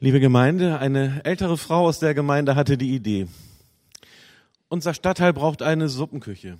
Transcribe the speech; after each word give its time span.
Liebe 0.00 0.20
Gemeinde, 0.20 0.78
eine 0.78 1.24
ältere 1.24 1.58
Frau 1.58 1.88
aus 1.88 1.98
der 1.98 2.14
Gemeinde 2.14 2.54
hatte 2.54 2.78
die 2.78 2.94
Idee. 2.94 3.26
Unser 4.68 4.94
Stadtteil 4.94 5.32
braucht 5.32 5.60
eine 5.60 5.88
Suppenküche. 5.88 6.56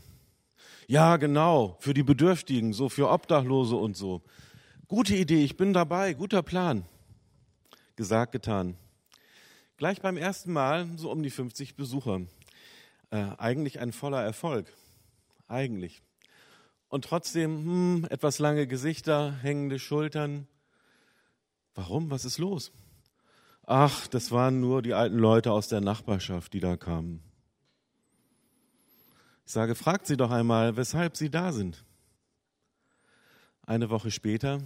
Ja, 0.88 1.18
genau, 1.18 1.76
für 1.78 1.94
die 1.94 2.02
Bedürftigen, 2.02 2.72
so 2.72 2.88
für 2.88 3.08
Obdachlose 3.08 3.76
und 3.76 3.96
so. 3.96 4.22
Gute 4.88 5.14
Idee, 5.14 5.44
ich 5.44 5.56
bin 5.56 5.72
dabei, 5.72 6.14
guter 6.14 6.42
Plan. 6.42 6.84
Gesagt, 7.94 8.32
getan. 8.32 8.76
Gleich 9.76 10.00
beim 10.02 10.16
ersten 10.16 10.52
Mal 10.52 10.88
so 10.96 11.08
um 11.08 11.22
die 11.22 11.30
50 11.30 11.76
Besucher. 11.76 12.22
Äh, 13.10 13.24
eigentlich 13.38 13.78
ein 13.78 13.92
voller 13.92 14.20
Erfolg. 14.20 14.66
Eigentlich. 15.46 16.02
Und 16.88 17.04
trotzdem, 17.04 17.58
hm, 17.58 18.06
etwas 18.10 18.40
lange 18.40 18.66
Gesichter, 18.66 19.32
hängende 19.42 19.78
Schultern. 19.78 20.48
Warum? 21.76 22.10
Was 22.10 22.24
ist 22.24 22.38
los? 22.38 22.72
Ach, 23.70 24.06
das 24.06 24.30
waren 24.30 24.60
nur 24.60 24.80
die 24.80 24.94
alten 24.94 25.18
Leute 25.18 25.52
aus 25.52 25.68
der 25.68 25.82
Nachbarschaft, 25.82 26.54
die 26.54 26.60
da 26.60 26.78
kamen. 26.78 27.20
Ich 29.44 29.52
sage, 29.52 29.74
fragt 29.74 30.06
sie 30.06 30.16
doch 30.16 30.30
einmal, 30.30 30.78
weshalb 30.78 31.18
sie 31.18 31.28
da 31.28 31.52
sind. 31.52 31.84
Eine 33.66 33.90
Woche 33.90 34.10
später, 34.10 34.62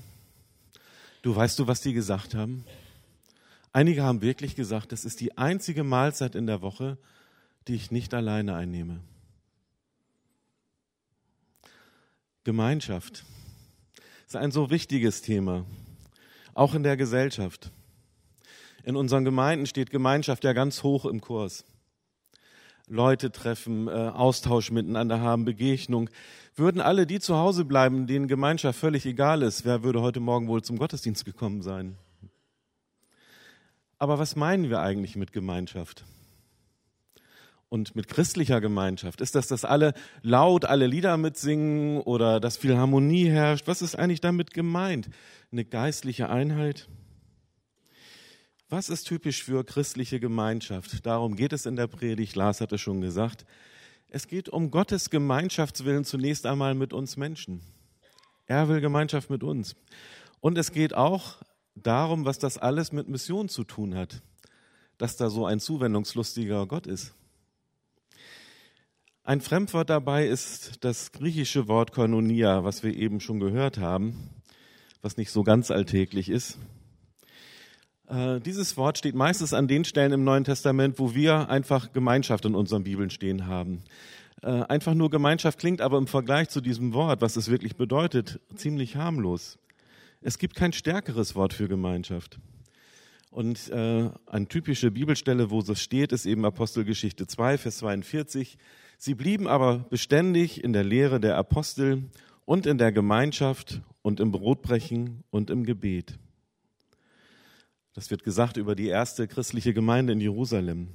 du 1.22 1.34
weißt 1.34 1.58
du, 1.58 1.66
was 1.66 1.80
die 1.80 1.94
gesagt 1.94 2.36
haben? 2.36 2.64
Einige 3.72 4.04
haben 4.04 4.22
wirklich 4.22 4.54
gesagt, 4.54 4.92
das 4.92 5.04
ist 5.04 5.20
die 5.20 5.36
einzige 5.36 5.82
Mahlzeit 5.82 6.36
in 6.36 6.46
der 6.46 6.62
Woche, 6.62 6.96
die 7.66 7.74
ich 7.74 7.90
nicht 7.90 8.14
alleine 8.14 8.54
einnehme. 8.54 9.00
Gemeinschaft 12.44 13.24
ist 14.28 14.36
ein 14.36 14.52
so 14.52 14.70
wichtiges 14.70 15.22
Thema, 15.22 15.66
auch 16.54 16.74
in 16.74 16.84
der 16.84 16.96
Gesellschaft. 16.96 17.72
In 18.84 18.96
unseren 18.96 19.24
Gemeinden 19.24 19.66
steht 19.66 19.90
Gemeinschaft 19.90 20.44
ja 20.44 20.52
ganz 20.52 20.82
hoch 20.82 21.04
im 21.04 21.20
Kurs. 21.20 21.64
Leute 22.88 23.30
treffen, 23.30 23.88
äh, 23.88 23.90
Austausch 23.90 24.70
miteinander 24.70 25.20
haben, 25.20 25.44
Begegnung. 25.44 26.10
Würden 26.54 26.80
alle 26.80 27.06
die 27.06 27.20
zu 27.20 27.36
Hause 27.36 27.64
bleiben, 27.64 28.06
denen 28.06 28.28
Gemeinschaft 28.28 28.78
völlig 28.78 29.06
egal 29.06 29.42
ist, 29.42 29.64
wer 29.64 29.82
würde 29.82 30.02
heute 30.02 30.20
Morgen 30.20 30.48
wohl 30.48 30.62
zum 30.62 30.78
Gottesdienst 30.78 31.24
gekommen 31.24 31.62
sein? 31.62 31.96
Aber 33.98 34.18
was 34.18 34.34
meinen 34.34 34.68
wir 34.68 34.80
eigentlich 34.80 35.14
mit 35.14 35.32
Gemeinschaft? 35.32 36.04
Und 37.68 37.94
mit 37.94 38.08
christlicher 38.08 38.60
Gemeinschaft? 38.60 39.20
Ist 39.20 39.36
das, 39.36 39.46
dass 39.46 39.64
alle 39.64 39.94
laut 40.20 40.64
alle 40.64 40.86
Lieder 40.86 41.16
mitsingen 41.16 42.00
oder 42.00 42.40
dass 42.40 42.56
viel 42.58 42.76
Harmonie 42.76 43.28
herrscht? 43.30 43.68
Was 43.68 43.80
ist 43.80 43.94
eigentlich 43.94 44.20
damit 44.20 44.52
gemeint? 44.52 45.08
Eine 45.52 45.64
geistliche 45.64 46.28
Einheit? 46.28 46.88
Was 48.72 48.88
ist 48.88 49.04
typisch 49.04 49.44
für 49.44 49.64
christliche 49.64 50.18
Gemeinschaft? 50.18 51.04
Darum 51.04 51.36
geht 51.36 51.52
es 51.52 51.66
in 51.66 51.76
der 51.76 51.88
Predigt. 51.88 52.36
Lars 52.36 52.62
hatte 52.62 52.78
schon 52.78 53.02
gesagt. 53.02 53.44
Es 54.08 54.26
geht 54.26 54.48
um 54.48 54.70
Gottes 54.70 55.10
Gemeinschaftswillen 55.10 56.06
zunächst 56.06 56.46
einmal 56.46 56.74
mit 56.74 56.94
uns 56.94 57.18
Menschen. 57.18 57.60
Er 58.46 58.70
will 58.70 58.80
Gemeinschaft 58.80 59.28
mit 59.28 59.42
uns. 59.42 59.76
Und 60.40 60.56
es 60.56 60.72
geht 60.72 60.94
auch 60.94 61.36
darum, 61.74 62.24
was 62.24 62.38
das 62.38 62.56
alles 62.56 62.92
mit 62.92 63.10
Mission 63.10 63.50
zu 63.50 63.64
tun 63.64 63.94
hat. 63.94 64.22
Dass 64.96 65.18
da 65.18 65.28
so 65.28 65.44
ein 65.44 65.60
zuwendungslustiger 65.60 66.66
Gott 66.66 66.86
ist. 66.86 67.12
Ein 69.22 69.42
Fremdwort 69.42 69.90
dabei 69.90 70.26
ist 70.26 70.82
das 70.82 71.12
griechische 71.12 71.68
Wort 71.68 71.92
Koinonia, 71.92 72.64
was 72.64 72.82
wir 72.82 72.96
eben 72.96 73.20
schon 73.20 73.38
gehört 73.38 73.76
haben, 73.76 74.30
was 75.02 75.18
nicht 75.18 75.30
so 75.30 75.42
ganz 75.42 75.70
alltäglich 75.70 76.30
ist. 76.30 76.56
Äh, 78.12 78.40
dieses 78.40 78.76
Wort 78.76 78.98
steht 78.98 79.14
meistens 79.14 79.54
an 79.54 79.68
den 79.68 79.84
Stellen 79.84 80.12
im 80.12 80.22
Neuen 80.22 80.44
Testament, 80.44 80.98
wo 80.98 81.14
wir 81.14 81.48
einfach 81.48 81.92
Gemeinschaft 81.92 82.44
in 82.44 82.54
unseren 82.54 82.84
Bibeln 82.84 83.08
stehen 83.08 83.46
haben. 83.46 83.84
Äh, 84.42 84.50
einfach 84.64 84.92
nur 84.92 85.08
Gemeinschaft 85.08 85.58
klingt 85.58 85.80
aber 85.80 85.96
im 85.96 86.06
Vergleich 86.06 86.50
zu 86.50 86.60
diesem 86.60 86.92
Wort, 86.92 87.22
was 87.22 87.36
es 87.36 87.48
wirklich 87.48 87.76
bedeutet, 87.76 88.38
ziemlich 88.54 88.96
harmlos. 88.96 89.58
Es 90.20 90.38
gibt 90.38 90.56
kein 90.56 90.74
stärkeres 90.74 91.34
Wort 91.34 91.54
für 91.54 91.68
Gemeinschaft. 91.68 92.38
Und 93.30 93.70
äh, 93.70 94.10
eine 94.26 94.46
typische 94.46 94.90
Bibelstelle, 94.90 95.50
wo 95.50 95.62
das 95.62 95.80
steht, 95.80 96.12
ist 96.12 96.26
eben 96.26 96.44
Apostelgeschichte 96.44 97.26
2, 97.26 97.56
Vers 97.56 97.78
42. 97.78 98.58
Sie 98.98 99.14
blieben 99.14 99.48
aber 99.48 99.86
beständig 99.88 100.62
in 100.62 100.74
der 100.74 100.84
Lehre 100.84 101.18
der 101.18 101.38
Apostel 101.38 102.10
und 102.44 102.66
in 102.66 102.76
der 102.76 102.92
Gemeinschaft 102.92 103.80
und 104.02 104.20
im 104.20 104.32
Brotbrechen 104.32 105.24
und 105.30 105.48
im 105.48 105.64
Gebet. 105.64 106.18
Das 107.94 108.10
wird 108.10 108.24
gesagt 108.24 108.56
über 108.56 108.74
die 108.74 108.88
erste 108.88 109.28
christliche 109.28 109.74
Gemeinde 109.74 110.14
in 110.14 110.20
Jerusalem. 110.20 110.88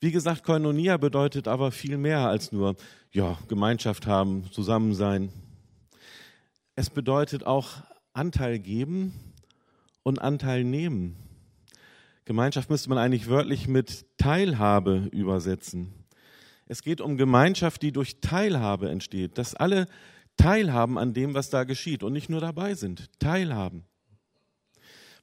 Wie 0.00 0.10
gesagt, 0.10 0.42
Koinonia 0.42 0.96
bedeutet 0.96 1.46
aber 1.46 1.70
viel 1.70 1.96
mehr 1.96 2.28
als 2.28 2.50
nur, 2.50 2.76
ja, 3.12 3.38
Gemeinschaft 3.48 4.06
haben, 4.06 4.50
zusammen 4.50 4.94
sein. 4.94 5.30
Es 6.74 6.90
bedeutet 6.90 7.46
auch 7.46 7.82
Anteil 8.12 8.58
geben 8.58 9.14
und 10.02 10.20
Anteil 10.20 10.64
nehmen. 10.64 11.16
Gemeinschaft 12.24 12.70
müsste 12.70 12.88
man 12.88 12.98
eigentlich 12.98 13.28
wörtlich 13.28 13.68
mit 13.68 14.04
Teilhabe 14.18 15.08
übersetzen. 15.12 15.94
Es 16.66 16.82
geht 16.82 17.00
um 17.00 17.16
Gemeinschaft, 17.16 17.82
die 17.82 17.92
durch 17.92 18.20
Teilhabe 18.20 18.88
entsteht, 18.88 19.38
dass 19.38 19.54
alle 19.54 19.86
teilhaben 20.36 20.98
an 20.98 21.12
dem, 21.12 21.34
was 21.34 21.50
da 21.50 21.62
geschieht 21.62 22.02
und 22.02 22.12
nicht 22.12 22.30
nur 22.30 22.40
dabei 22.40 22.74
sind, 22.74 23.10
teilhaben. 23.20 23.84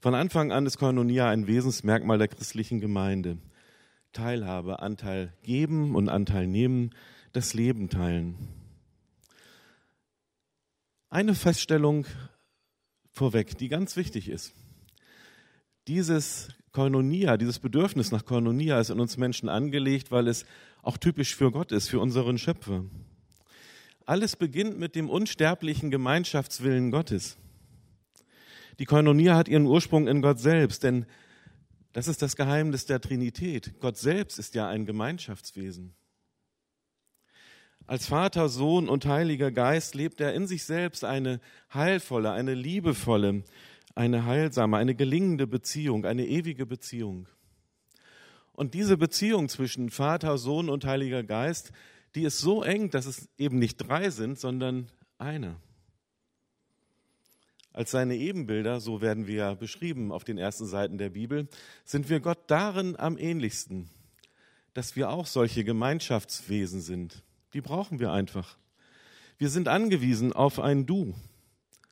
Von 0.02 0.16
Anfang 0.16 0.52
an 0.52 0.66
ist 0.66 0.80
Koinonia 0.80 1.30
ein 1.30 1.46
Wesensmerkmal 1.46 2.18
der 2.18 2.28
christlichen 2.28 2.80
Gemeinde. 2.80 3.38
Teilhabe, 4.14 4.80
Anteil 4.80 5.32
geben 5.44 5.94
und 5.94 6.10
Anteil 6.10 6.48
nehmen, 6.48 6.90
das 7.34 7.54
Leben 7.54 7.88
teilen. 7.88 8.36
Eine 11.12 11.36
Feststellung 11.36 12.08
vorweg, 13.12 13.60
die 13.60 13.68
ganz 13.68 13.96
wichtig 13.96 14.28
ist. 14.28 14.56
Dieses 15.88 16.50
Koinonia, 16.72 17.38
dieses 17.38 17.60
Bedürfnis 17.60 18.12
nach 18.12 18.26
Koinonia 18.26 18.80
ist 18.80 18.90
in 18.90 19.00
uns 19.00 19.18
Menschen 19.18 19.50
angelegt, 19.50 20.10
weil 20.10 20.28
es 20.28 20.46
auch 20.82 20.98
typisch 20.98 21.36
für 21.36 21.52
Gott 21.52 21.72
ist, 21.72 21.90
für 21.90 22.00
unseren 22.00 22.40
Schöpfer. 22.40 22.86
Alles 24.08 24.36
beginnt 24.36 24.80
mit 24.80 24.96
dem 24.96 25.12
unsterblichen 25.12 25.92
Gemeinschaftswillen 25.92 26.90
Gottes. 26.90 27.38
Die 28.80 28.86
Koinonia 28.86 29.36
hat 29.36 29.48
ihren 29.48 29.66
Ursprung 29.66 30.08
in 30.08 30.22
Gott 30.22 30.40
selbst, 30.40 30.84
denn 30.84 31.06
das 31.94 32.08
ist 32.08 32.22
das 32.22 32.36
Geheimnis 32.36 32.86
der 32.86 33.02
Trinität. 33.02 33.80
Gott 33.80 33.98
selbst 33.98 34.40
ist 34.40 34.56
ja 34.56 34.68
ein 34.68 34.86
Gemeinschaftswesen. 34.86 35.94
Als 37.88 38.08
Vater, 38.08 38.48
Sohn 38.48 38.88
und 38.88 39.06
Heiliger 39.06 39.52
Geist 39.52 39.96
lebt 39.96 40.22
er 40.22 40.34
in 40.34 40.48
sich 40.48 40.64
selbst 40.64 41.04
eine 41.04 41.42
heilvolle, 41.74 42.32
eine 42.32 42.54
liebevolle, 42.54 43.44
eine 43.96 44.26
heilsame, 44.26 44.78
eine 44.78 44.96
gelingende 44.96 45.48
Beziehung, 45.48 46.06
eine 46.06 46.26
ewige 46.26 46.66
Beziehung. 46.66 47.28
Und 48.54 48.74
diese 48.74 48.98
Beziehung 48.98 49.50
zwischen 49.50 49.90
Vater, 49.90 50.38
Sohn 50.38 50.70
und 50.70 50.86
Heiliger 50.86 51.24
Geist, 51.24 51.72
die 52.16 52.24
ist 52.24 52.40
so 52.40 52.64
eng, 52.64 52.90
dass 52.90 53.06
es 53.06 53.30
eben 53.38 53.60
nicht 53.60 53.78
drei 53.78 54.10
sind, 54.10 54.40
sondern 54.40 54.88
einer. 55.18 55.60
Als 57.74 57.92
seine 57.92 58.16
Ebenbilder, 58.16 58.82
so 58.82 59.02
werden 59.02 59.28
wir 59.28 59.56
beschrieben 59.56 60.12
auf 60.12 60.24
den 60.26 60.38
ersten 60.38 60.66
Seiten 60.66 60.98
der 60.98 61.10
Bibel, 61.10 61.48
sind 61.86 62.10
wir 62.10 62.20
Gott 62.20 62.40
darin 62.48 62.98
am 63.00 63.18
ähnlichsten, 63.18 63.90
dass 64.74 64.96
wir 64.96 65.10
auch 65.10 65.26
solche 65.26 65.64
Gemeinschaftswesen 65.64 66.82
sind. 66.82 67.24
Die 67.54 67.62
brauchen 67.62 68.00
wir 68.00 68.12
einfach. 68.12 68.58
Wir 69.38 69.50
sind 69.50 69.68
angewiesen 69.68 70.34
auf 70.34 70.60
ein 70.60 70.86
Du. 70.86 71.16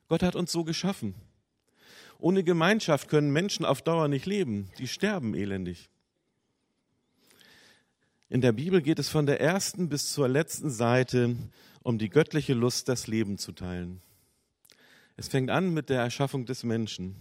Gott 0.10 0.22
hat 0.22 0.36
uns 0.36 0.52
so 0.52 0.64
geschaffen. 0.64 1.16
Ohne 2.20 2.44
Gemeinschaft 2.44 3.08
können 3.08 3.32
Menschen 3.32 3.66
auf 3.66 3.82
Dauer 3.82 4.10
nicht 4.10 4.26
leben. 4.26 4.70
Die 4.78 4.88
sterben 4.88 5.34
elendig. 5.34 5.90
In 8.28 8.42
der 8.42 8.52
Bibel 8.52 8.82
geht 8.82 9.00
es 9.00 9.10
von 9.10 9.26
der 9.26 9.40
ersten 9.40 9.88
bis 9.88 10.12
zur 10.12 10.28
letzten 10.28 10.70
Seite 10.70 11.36
um 11.82 11.98
die 11.98 12.10
göttliche 12.10 12.54
Lust, 12.54 12.90
das 12.90 13.08
Leben 13.08 13.38
zu 13.38 13.54
teilen. 13.54 14.02
Es 15.20 15.28
fängt 15.28 15.50
an 15.50 15.74
mit 15.74 15.90
der 15.90 16.00
Erschaffung 16.00 16.46
des 16.46 16.64
Menschen. 16.64 17.14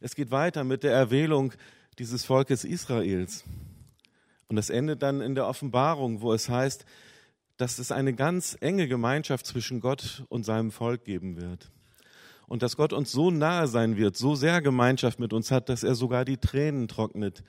Es 0.00 0.16
geht 0.16 0.32
weiter 0.32 0.64
mit 0.64 0.82
der 0.82 0.92
Erwählung 0.92 1.52
dieses 2.00 2.24
Volkes 2.24 2.64
Israels. 2.64 3.44
Und 4.48 4.58
es 4.58 4.70
endet 4.70 5.04
dann 5.04 5.20
in 5.20 5.36
der 5.36 5.46
Offenbarung, 5.46 6.20
wo 6.20 6.32
es 6.32 6.48
heißt, 6.48 6.84
dass 7.56 7.78
es 7.78 7.92
eine 7.92 8.12
ganz 8.12 8.58
enge 8.60 8.88
Gemeinschaft 8.88 9.46
zwischen 9.46 9.78
Gott 9.78 10.24
und 10.28 10.42
seinem 10.42 10.72
Volk 10.72 11.04
geben 11.04 11.40
wird. 11.40 11.70
Und 12.48 12.64
dass 12.64 12.76
Gott 12.76 12.92
uns 12.92 13.12
so 13.12 13.30
nahe 13.30 13.68
sein 13.68 13.96
wird, 13.96 14.16
so 14.16 14.34
sehr 14.34 14.60
Gemeinschaft 14.60 15.20
mit 15.20 15.32
uns 15.32 15.52
hat, 15.52 15.68
dass 15.68 15.84
er 15.84 15.94
sogar 15.94 16.24
die 16.24 16.38
Tränen 16.38 16.88
trocknet, 16.88 17.44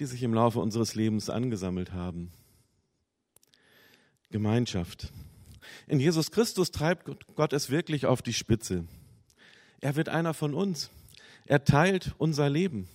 die 0.00 0.06
sich 0.06 0.24
im 0.24 0.34
Laufe 0.34 0.58
unseres 0.58 0.96
Lebens 0.96 1.30
angesammelt 1.30 1.92
haben. 1.92 2.32
Gemeinschaft. 4.30 5.12
In 5.86 6.00
Jesus 6.00 6.32
Christus 6.32 6.72
treibt 6.72 7.08
Gott 7.36 7.52
es 7.52 7.70
wirklich 7.70 8.06
auf 8.06 8.22
die 8.22 8.32
Spitze. 8.32 8.88
Er 9.80 9.96
wird 9.96 10.08
einer 10.08 10.34
von 10.34 10.54
uns. 10.54 10.90
Er 11.46 11.64
teilt 11.64 12.14
unser 12.18 12.50
Leben. 12.50 12.88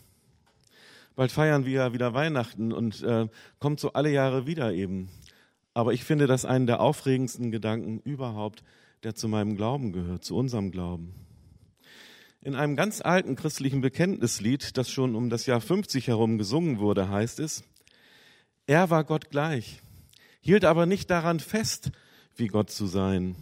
Bald 1.15 1.31
feiern 1.31 1.65
wir 1.65 1.73
ja 1.73 1.93
wieder 1.93 2.13
Weihnachten 2.13 2.71
und 2.73 3.01
äh, 3.03 3.27
kommt 3.59 3.79
so 3.79 3.93
alle 3.93 4.11
Jahre 4.11 4.45
wieder 4.45 4.73
eben. 4.73 5.09
Aber 5.73 5.93
ich 5.93 6.03
finde 6.03 6.27
das 6.27 6.45
einen 6.45 6.67
der 6.67 6.81
aufregendsten 6.81 7.51
Gedanken 7.51 7.99
überhaupt, 7.99 8.63
der 9.03 9.15
zu 9.15 9.27
meinem 9.27 9.55
Glauben 9.55 9.93
gehört, 9.93 10.23
zu 10.23 10.35
unserem 10.35 10.71
Glauben. 10.71 11.13
In 12.41 12.55
einem 12.55 12.75
ganz 12.75 13.01
alten 13.01 13.35
christlichen 13.35 13.81
Bekenntnislied, 13.81 14.77
das 14.77 14.89
schon 14.91 15.15
um 15.15 15.29
das 15.29 15.45
Jahr 15.47 15.61
50 15.61 16.07
herum 16.07 16.37
gesungen 16.37 16.79
wurde, 16.79 17.09
heißt 17.09 17.39
es, 17.39 17.63
er 18.67 18.89
war 18.89 19.03
Gott 19.03 19.31
gleich, 19.31 19.81
hielt 20.41 20.65
aber 20.65 20.85
nicht 20.85 21.09
daran 21.09 21.39
fest, 21.39 21.91
wie 22.35 22.47
Gott 22.47 22.69
zu 22.69 22.85
sein, 22.85 23.35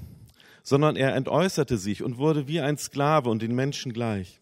sondern 0.64 0.96
er 0.96 1.14
entäußerte 1.16 1.78
sich 1.78 2.02
und 2.02 2.18
wurde 2.18 2.48
wie 2.48 2.62
ein 2.62 2.78
Sklave 2.78 3.30
und 3.30 3.42
den 3.42 3.54
Menschen 3.54 3.94
gleich. 3.94 4.40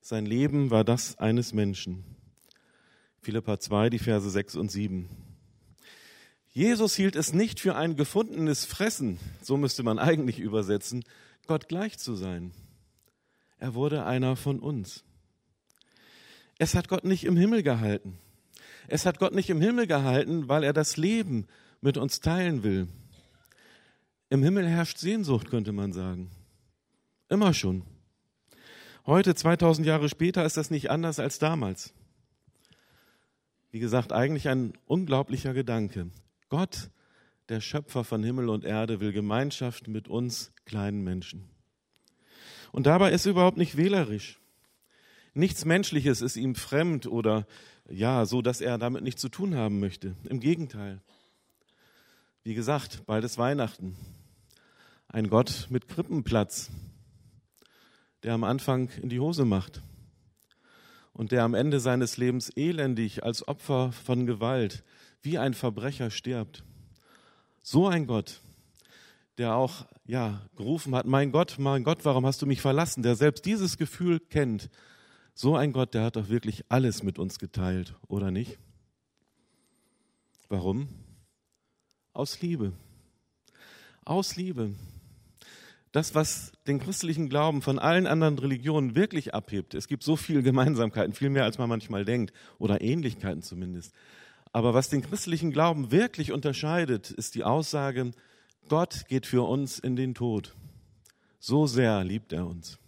Sein 0.00 0.26
Leben 0.26 0.70
war 0.70 0.84
das 0.84 1.18
eines 1.18 1.52
Menschen. 1.52 2.04
Philippa 3.22 3.58
2, 3.58 3.90
die 3.90 3.98
Verse 3.98 4.28
6 4.30 4.54
und 4.56 4.70
7. 4.70 5.08
Jesus 6.52 6.94
hielt 6.94 7.16
es 7.16 7.32
nicht 7.32 7.58
für 7.58 7.74
ein 7.74 7.96
gefundenes 7.96 8.64
Fressen, 8.64 9.18
so 9.42 9.56
müsste 9.56 9.82
man 9.82 9.98
eigentlich 9.98 10.38
übersetzen, 10.38 11.04
Gott 11.46 11.68
gleich 11.68 11.98
zu 11.98 12.14
sein. 12.14 12.52
Er 13.58 13.74
wurde 13.74 14.04
einer 14.04 14.36
von 14.36 14.60
uns. 14.60 15.04
Es 16.58 16.74
hat 16.74 16.88
Gott 16.88 17.04
nicht 17.04 17.24
im 17.24 17.36
Himmel 17.36 17.62
gehalten. 17.62 18.18
Es 18.88 19.06
hat 19.06 19.18
Gott 19.18 19.34
nicht 19.34 19.50
im 19.50 19.60
Himmel 19.60 19.86
gehalten, 19.86 20.48
weil 20.48 20.62
er 20.62 20.72
das 20.72 20.96
Leben 20.96 21.46
mit 21.80 21.98
uns 21.98 22.20
teilen 22.20 22.62
will. 22.62 22.88
Im 24.28 24.42
Himmel 24.42 24.68
herrscht 24.68 24.98
Sehnsucht, 24.98 25.50
könnte 25.50 25.70
man 25.72 25.92
sagen. 25.92 26.30
Immer 27.28 27.54
schon. 27.54 27.84
Heute, 29.06 29.36
2000 29.36 29.86
Jahre 29.86 30.08
später, 30.08 30.44
ist 30.44 30.56
das 30.56 30.70
nicht 30.70 30.90
anders 30.90 31.20
als 31.20 31.38
damals. 31.38 31.94
Wie 33.70 33.78
gesagt, 33.78 34.12
eigentlich 34.12 34.48
ein 34.48 34.72
unglaublicher 34.86 35.54
Gedanke. 35.54 36.10
Gott, 36.48 36.90
der 37.48 37.60
Schöpfer 37.60 38.02
von 38.02 38.24
Himmel 38.24 38.48
und 38.48 38.64
Erde, 38.64 38.98
will 38.98 39.12
Gemeinschaft 39.12 39.86
mit 39.86 40.08
uns 40.08 40.52
kleinen 40.64 41.04
Menschen. 41.04 41.48
Und 42.72 42.86
dabei 42.86 43.12
ist 43.12 43.26
er 43.26 43.30
überhaupt 43.30 43.58
nicht 43.58 43.76
wählerisch. 43.76 44.40
Nichts 45.34 45.64
Menschliches 45.64 46.20
ist 46.20 46.36
ihm 46.36 46.56
fremd 46.56 47.06
oder 47.06 47.46
ja, 47.88 48.26
so, 48.26 48.42
dass 48.42 48.60
er 48.60 48.76
damit 48.76 49.04
nichts 49.04 49.20
zu 49.20 49.28
tun 49.28 49.54
haben 49.54 49.78
möchte. 49.78 50.16
Im 50.28 50.40
Gegenteil. 50.40 51.00
Wie 52.46 52.54
gesagt, 52.54 53.04
bald 53.06 53.24
ist 53.24 53.38
Weihnachten. 53.38 53.96
Ein 55.08 55.28
Gott 55.30 55.66
mit 55.68 55.88
Krippenplatz, 55.88 56.70
der 58.22 58.34
am 58.34 58.44
Anfang 58.44 58.88
in 59.02 59.08
die 59.08 59.18
Hose 59.18 59.44
macht 59.44 59.82
und 61.12 61.32
der 61.32 61.42
am 61.42 61.54
Ende 61.54 61.80
seines 61.80 62.18
Lebens 62.18 62.50
elendig 62.50 63.24
als 63.24 63.48
Opfer 63.48 63.90
von 63.90 64.26
Gewalt 64.26 64.84
wie 65.22 65.38
ein 65.38 65.54
Verbrecher 65.54 66.08
stirbt. 66.12 66.62
So 67.62 67.88
ein 67.88 68.06
Gott, 68.06 68.40
der 69.38 69.56
auch 69.56 69.84
ja 70.04 70.40
gerufen 70.54 70.94
hat, 70.94 71.06
mein 71.06 71.32
Gott, 71.32 71.56
mein 71.58 71.82
Gott, 71.82 72.04
warum 72.04 72.26
hast 72.26 72.42
du 72.42 72.46
mich 72.46 72.60
verlassen? 72.60 73.02
Der 73.02 73.16
selbst 73.16 73.44
dieses 73.44 73.76
Gefühl 73.76 74.20
kennt. 74.20 74.70
So 75.34 75.56
ein 75.56 75.72
Gott, 75.72 75.94
der 75.94 76.04
hat 76.04 76.14
doch 76.14 76.28
wirklich 76.28 76.64
alles 76.68 77.02
mit 77.02 77.18
uns 77.18 77.40
geteilt, 77.40 77.96
oder 78.06 78.30
nicht? 78.30 78.56
Warum? 80.48 81.05
Aus 82.16 82.40
Liebe. 82.40 82.72
Aus 84.04 84.36
Liebe 84.36 84.70
das, 85.92 86.14
was 86.14 86.52
den 86.66 86.78
christlichen 86.78 87.30
Glauben 87.30 87.62
von 87.62 87.78
allen 87.78 88.06
anderen 88.06 88.38
Religionen 88.38 88.94
wirklich 88.94 89.32
abhebt. 89.32 89.74
Es 89.74 89.88
gibt 89.88 90.02
so 90.02 90.14
viele 90.14 90.42
Gemeinsamkeiten, 90.42 91.14
viel 91.14 91.30
mehr 91.30 91.44
als 91.44 91.56
man 91.56 91.70
manchmal 91.70 92.04
denkt, 92.04 92.34
oder 92.58 92.82
Ähnlichkeiten 92.82 93.42
zumindest. 93.42 93.94
Aber 94.52 94.74
was 94.74 94.90
den 94.90 95.00
christlichen 95.00 95.52
Glauben 95.52 95.90
wirklich 95.90 96.32
unterscheidet, 96.32 97.10
ist 97.10 97.34
die 97.34 97.44
Aussage, 97.44 98.10
Gott 98.68 99.06
geht 99.08 99.24
für 99.24 99.48
uns 99.48 99.78
in 99.78 99.96
den 99.96 100.14
Tod. 100.14 100.54
So 101.38 101.66
sehr 101.66 102.04
liebt 102.04 102.34
er 102.34 102.46
uns. 102.46 102.78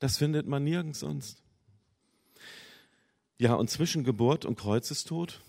Das 0.00 0.16
findet 0.16 0.48
man 0.48 0.64
nirgends 0.64 0.98
sonst. 1.00 1.44
Ja, 3.38 3.54
und 3.54 3.70
zwischen 3.70 4.02
Geburt 4.02 4.44
und 4.44 4.58
Kreuzestod 4.58 5.40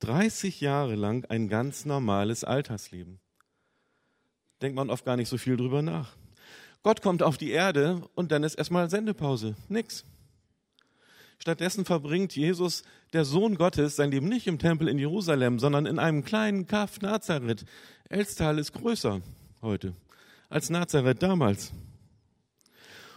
30 0.00 0.60
Jahre 0.60 0.94
lang 0.94 1.24
ein 1.26 1.48
ganz 1.48 1.84
normales 1.84 2.44
Alltagsleben 2.44 3.20
denkt 4.62 4.76
man 4.76 4.90
oft 4.90 5.04
gar 5.04 5.16
nicht 5.16 5.28
so 5.28 5.38
viel 5.38 5.56
drüber 5.56 5.82
nach. 5.82 6.12
Gott 6.82 7.02
kommt 7.02 7.22
auf 7.22 7.36
die 7.36 7.50
Erde 7.50 8.02
und 8.14 8.32
dann 8.32 8.42
ist 8.42 8.54
erstmal 8.54 8.88
Sendepause. 8.88 9.54
Nix. 9.68 10.04
Stattdessen 11.38 11.84
verbringt 11.84 12.36
Jesus, 12.36 12.82
der 13.14 13.24
Sohn 13.24 13.56
Gottes, 13.56 13.96
sein 13.96 14.10
Leben 14.10 14.28
nicht 14.28 14.46
im 14.46 14.58
Tempel 14.58 14.88
in 14.88 14.98
Jerusalem, 14.98 15.58
sondern 15.58 15.86
in 15.86 15.98
einem 15.98 16.24
kleinen 16.24 16.66
Kaff 16.66 17.00
Nazareth. 17.00 17.64
Elstal 18.08 18.58
ist 18.58 18.72
größer 18.72 19.22
heute 19.62 19.94
als 20.48 20.68
Nazareth 20.68 21.22
damals. 21.22 21.72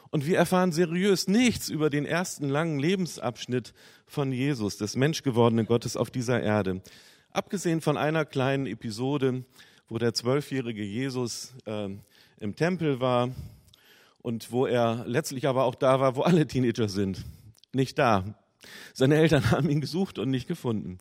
Und 0.10 0.28
wir 0.28 0.38
erfahren 0.38 0.72
seriös 0.72 1.28
nichts 1.28 1.70
über 1.70 1.90
den 1.90 2.06
ersten 2.06 2.48
langen 2.48 2.80
Lebensabschnitt 2.80 3.74
von 4.14 4.32
Jesus, 4.32 4.78
des 4.78 4.96
menschgewordenen 4.96 5.66
Gottes 5.66 5.98
auf 5.98 6.12
dieser 6.12 6.42
Erde. 6.42 6.82
Abgesehen 7.32 7.82
von 7.82 7.98
einer 7.98 8.26
kleinen 8.26 8.68
Episode, 8.68 9.44
wo 9.90 9.98
der 9.98 10.14
zwölfjährige 10.14 10.84
Jesus 10.84 11.54
äh, 11.66 11.90
im 12.40 12.56
Tempel 12.56 13.00
war 13.00 13.32
und 14.22 14.52
wo 14.52 14.68
er 14.68 15.04
letztlich 15.08 15.48
aber 15.48 15.64
auch 15.64 15.76
da 15.76 16.00
war, 16.00 16.16
wo 16.16 16.22
alle 16.22 16.46
Teenager 16.46 16.88
sind. 16.90 17.26
Nicht 17.74 17.98
da. 17.98 18.40
Seine 18.94 19.16
Eltern 19.16 19.50
haben 19.52 19.70
ihn 19.70 19.82
gesucht 19.82 20.20
und 20.20 20.30
nicht 20.30 20.48
gefunden. 20.48 21.00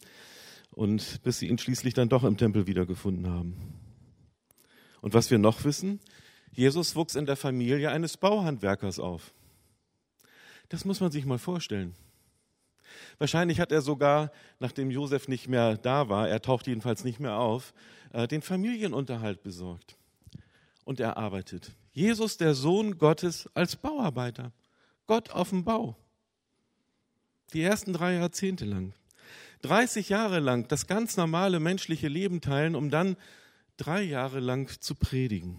Und 0.71 1.23
bis 1.23 1.39
sie 1.39 1.49
ihn 1.49 1.59
schließlich 1.59 1.93
dann 1.93 2.09
doch 2.09 2.25
im 2.25 2.39
Tempel 2.39 2.67
wiedergefunden 2.67 3.29
haben. 3.29 3.57
Und 5.03 5.13
was 5.13 5.31
wir 5.31 5.39
noch 5.39 5.65
wissen, 5.65 6.01
Jesus 6.51 6.97
wuchs 6.97 7.15
in 7.15 7.27
der 7.27 7.37
Familie 7.37 7.91
eines 7.91 8.17
Bauhandwerkers 8.17 8.99
auf. 8.99 9.35
Das 10.71 10.87
muss 10.87 11.01
man 11.01 11.13
sich 11.13 11.27
mal 11.27 11.39
vorstellen. 11.39 11.95
Wahrscheinlich 13.19 13.61
hat 13.61 13.73
er 13.73 13.83
sogar, 13.83 14.33
nachdem 14.59 14.91
Josef 14.91 15.29
nicht 15.29 15.49
mehr 15.49 15.77
da 15.77 16.09
war, 16.09 16.29
er 16.29 16.41
taucht 16.43 16.67
jedenfalls 16.67 17.05
nicht 17.05 17.21
mehr 17.21 17.37
auf, 17.37 17.75
äh, 18.13 18.27
den 18.29 18.43
Familienunterhalt 18.43 19.43
besorgt 19.43 19.97
und 20.85 21.01
erarbeitet. 21.01 21.73
Jesus, 21.93 22.37
der 22.37 22.55
Sohn 22.55 22.99
Gottes, 22.99 23.49
als 23.55 23.77
Bauarbeiter. 23.77 24.53
Gott 25.07 25.31
auf 25.31 25.51
dem 25.51 25.65
Bau. 25.65 25.97
Die 27.53 27.63
ersten 27.63 27.93
drei 27.93 28.15
Jahrzehnte 28.15 28.65
lang. 28.65 28.95
30 29.63 30.09
Jahre 30.09 30.41
lang 30.41 30.67
das 30.69 30.87
ganz 30.87 31.17
normale 31.17 31.61
menschliche 31.61 32.09
Leben 32.09 32.41
teilen, 32.41 32.75
um 32.75 32.91
dann 32.91 33.17
drei 33.77 34.03
Jahre 34.03 34.41
lang 34.41 34.69
zu 34.81 34.95
predigen. 34.95 35.57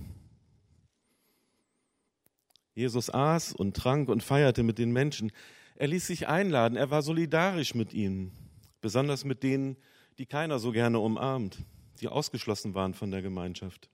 Jesus 2.75 3.09
aß 3.09 3.53
und 3.53 3.75
trank 3.77 4.09
und 4.09 4.23
feierte 4.23 4.63
mit 4.63 4.79
den 4.79 4.91
Menschen. 4.91 5.31
Er 5.75 5.87
ließ 5.87 6.05
sich 6.05 6.27
einladen, 6.27 6.77
er 6.77 6.91
war 6.91 7.01
solidarisch 7.01 7.73
mit 7.73 7.93
ihnen, 7.93 8.31
besonders 8.81 9.25
mit 9.25 9.43
denen, 9.43 9.77
die 10.17 10.25
keiner 10.25 10.59
so 10.59 10.71
gerne 10.71 10.99
umarmt, 10.99 11.57
die 11.99 12.07
ausgeschlossen 12.07 12.75
waren 12.75 12.93
von 12.93 13.09
der 13.09 13.21
Gemeinschaft. 13.21 13.89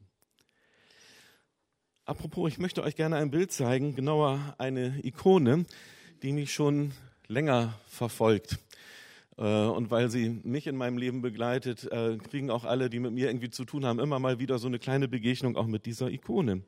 Apropos, 2.05 2.51
ich 2.51 2.57
möchte 2.57 2.83
euch 2.83 2.95
gerne 2.95 3.17
ein 3.17 3.31
Bild 3.31 3.51
zeigen, 3.51 3.95
genauer 3.95 4.55
eine 4.57 4.99
Ikone, 5.05 5.65
die 6.23 6.33
mich 6.33 6.51
schon 6.51 6.91
länger 7.27 7.79
verfolgt. 7.87 8.57
Äh, 9.37 9.43
und 9.43 9.89
weil 9.91 10.09
sie 10.09 10.41
mich 10.43 10.67
in 10.67 10.75
meinem 10.75 10.97
Leben 10.97 11.21
begleitet, 11.21 11.89
äh, 11.91 12.17
kriegen 12.17 12.49
auch 12.49 12.65
alle, 12.65 12.89
die 12.89 12.99
mit 12.99 13.13
mir 13.13 13.27
irgendwie 13.27 13.51
zu 13.51 13.63
tun 13.63 13.85
haben, 13.85 13.99
immer 13.99 14.19
mal 14.19 14.39
wieder 14.39 14.59
so 14.59 14.67
eine 14.67 14.79
kleine 14.79 15.07
Begegnung 15.07 15.55
auch 15.55 15.67
mit 15.67 15.85
dieser 15.85 16.09
Ikone. 16.09 16.63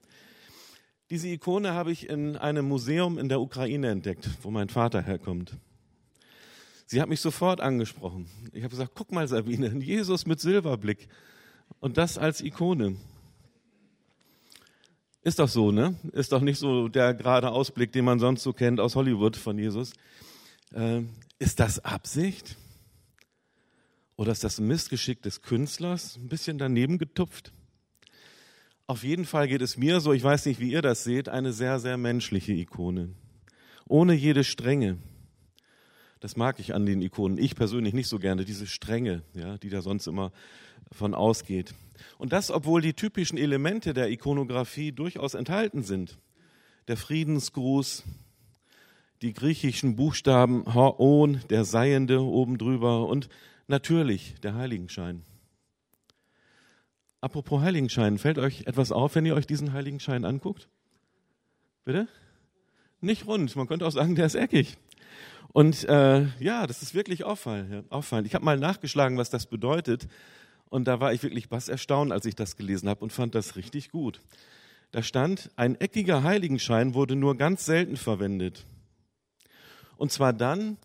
Diese 1.12 1.27
Ikone 1.27 1.74
habe 1.74 1.91
ich 1.91 2.08
in 2.10 2.38
einem 2.38 2.70
Museum 2.70 3.18
in 3.18 3.27
der 3.27 3.41
Ukraine 3.41 3.89
entdeckt, 3.89 4.30
wo 4.44 4.50
mein 4.50 4.70
Vater 4.70 5.01
herkommt. 5.01 5.58
Sie 6.86 7.01
hat 7.01 7.10
mich 7.10 7.20
sofort 7.20 7.60
angesprochen. 7.60 8.27
Ich 8.53 8.63
habe 8.63 8.72
gesagt, 8.72 8.94
guck 8.96 9.12
mal 9.12 9.27
Sabine, 9.27 9.68
Jesus 9.84 10.25
mit 10.25 10.39
Silberblick 10.39 11.10
und 11.82 11.98
das 11.98 12.18
als 12.18 12.39
Ikone. 12.39 12.96
Ist 15.22 15.39
doch 15.39 15.50
so, 15.50 15.74
ne? 15.74 15.96
Ist 16.13 16.32
doch 16.32 16.39
nicht 16.39 16.60
so 16.60 16.88
der 16.88 17.13
gerade 17.13 17.51
Ausblick, 17.51 17.91
den 17.91 18.06
man 18.06 18.20
sonst 18.20 18.44
so 18.44 18.53
kennt 18.53 18.80
aus 18.80 18.96
Hollywood 18.96 19.36
von 19.36 19.58
Jesus. 19.60 19.91
Äh, 20.74 21.01
ist 21.39 21.60
das 21.60 21.84
Absicht? 21.84 22.56
Oder 24.15 24.32
ist 24.32 24.46
das 24.46 24.60
ein 24.60 24.68
Missgeschick 24.68 25.22
des 25.24 25.41
Künstlers? 25.41 26.15
Ein 26.15 26.30
bisschen 26.30 26.58
daneben 26.58 26.98
getupft? 26.98 27.51
Auf 28.92 29.06
jeden 29.06 29.24
Fall 29.24 29.48
geht 29.48 29.62
es 29.62 29.78
mir 29.78 30.02
so, 30.02 30.12
ich 30.12 30.22
weiß 30.22 30.48
nicht, 30.48 30.60
wie 30.60 30.70
ihr 30.70 30.82
das 30.82 31.06
seht, 31.06 31.30
eine 31.30 31.54
sehr, 31.54 31.80
sehr 31.80 31.96
menschliche 31.96 32.52
Ikone. 32.52 33.16
Ohne 33.88 34.14
jede 34.14 34.44
Strenge. 34.44 34.98
Das 36.20 36.36
mag 36.36 36.60
ich 36.60 36.76
an 36.76 36.86
den 36.86 37.02
Ikonen. 37.02 37.38
Ich 37.38 37.56
persönlich 37.56 37.94
nicht 37.94 38.10
so 38.10 38.20
gerne, 38.20 38.44
diese 38.44 38.68
Strenge, 38.68 39.24
ja, 39.34 39.58
die 39.58 39.70
da 39.70 39.82
sonst 39.82 40.08
immer 40.08 40.34
von 40.92 41.14
ausgeht. 41.14 41.74
Und 42.18 42.34
das, 42.34 42.52
obwohl 42.52 42.82
die 42.82 42.92
typischen 42.92 43.38
Elemente 43.38 43.94
der 43.94 44.10
Ikonografie 44.10 44.92
durchaus 44.92 45.36
enthalten 45.36 45.84
sind. 45.84 46.20
Der 46.90 46.98
Friedensgruß, 46.98 48.04
die 49.22 49.32
griechischen 49.32 49.96
Buchstaben 49.96 50.66
Hoon, 50.76 51.40
der 51.50 51.64
Seiende 51.64 52.22
oben 52.22 52.58
drüber 52.58 53.08
und 53.08 53.30
natürlich 53.70 54.36
der 54.44 54.56
Heiligenschein. 54.56 55.24
Apropos 57.22 57.62
Heiligenschein, 57.62 58.18
fällt 58.18 58.40
euch 58.40 58.63
etwas 58.66 58.92
auf, 58.92 59.13
wenn 59.13 59.25
ihr 59.28 59.36
euch 59.36 59.46
diesen 59.46 59.74
Heiligenschein 59.74 60.25
anguckt? 60.25 60.68
Bitte? 61.86 62.08
Nicht 63.00 63.28
rund, 63.28 63.56
man 63.56 63.68
könnte 63.68 63.86
auch 63.86 63.92
sagen, 63.92 64.16
der 64.16 64.25
ist 64.25 64.36
eckig. 64.36 64.78
Und 65.54 65.84
äh, 65.88 66.25
ja, 66.40 66.66
das 66.66 66.82
ist 66.82 66.96
wirklich 66.96 67.24
auffallend. 67.24 68.25
Ich 68.25 68.34
habe 68.34 68.46
mal 68.46 68.58
nachgeschlagen, 68.58 69.18
was 69.18 69.30
das 69.30 69.46
bedeutet. 69.46 70.08
Und 70.70 70.88
da 70.88 71.00
war 71.00 71.13
ich 71.13 71.22
wirklich 71.22 71.51
was 71.51 71.70
erstaunt, 71.70 72.12
als 72.12 72.25
ich 72.25 72.36
das 72.36 72.56
gelesen 72.56 72.90
habe 72.90 73.01
und 73.01 73.13
fand 73.13 73.36
das 73.36 73.56
richtig 73.56 73.92
gut. 73.92 74.22
Da 74.92 75.04
stand, 75.04 75.51
ein 75.58 75.80
eckiger 75.80 76.24
Heiligenschein 76.24 76.94
wurde 76.96 77.16
nur 77.16 77.38
ganz 77.38 77.66
selten 77.66 77.98
verwendet. 77.98 78.66
Und 79.98 80.12
zwar 80.12 80.34
dann, 80.34 80.78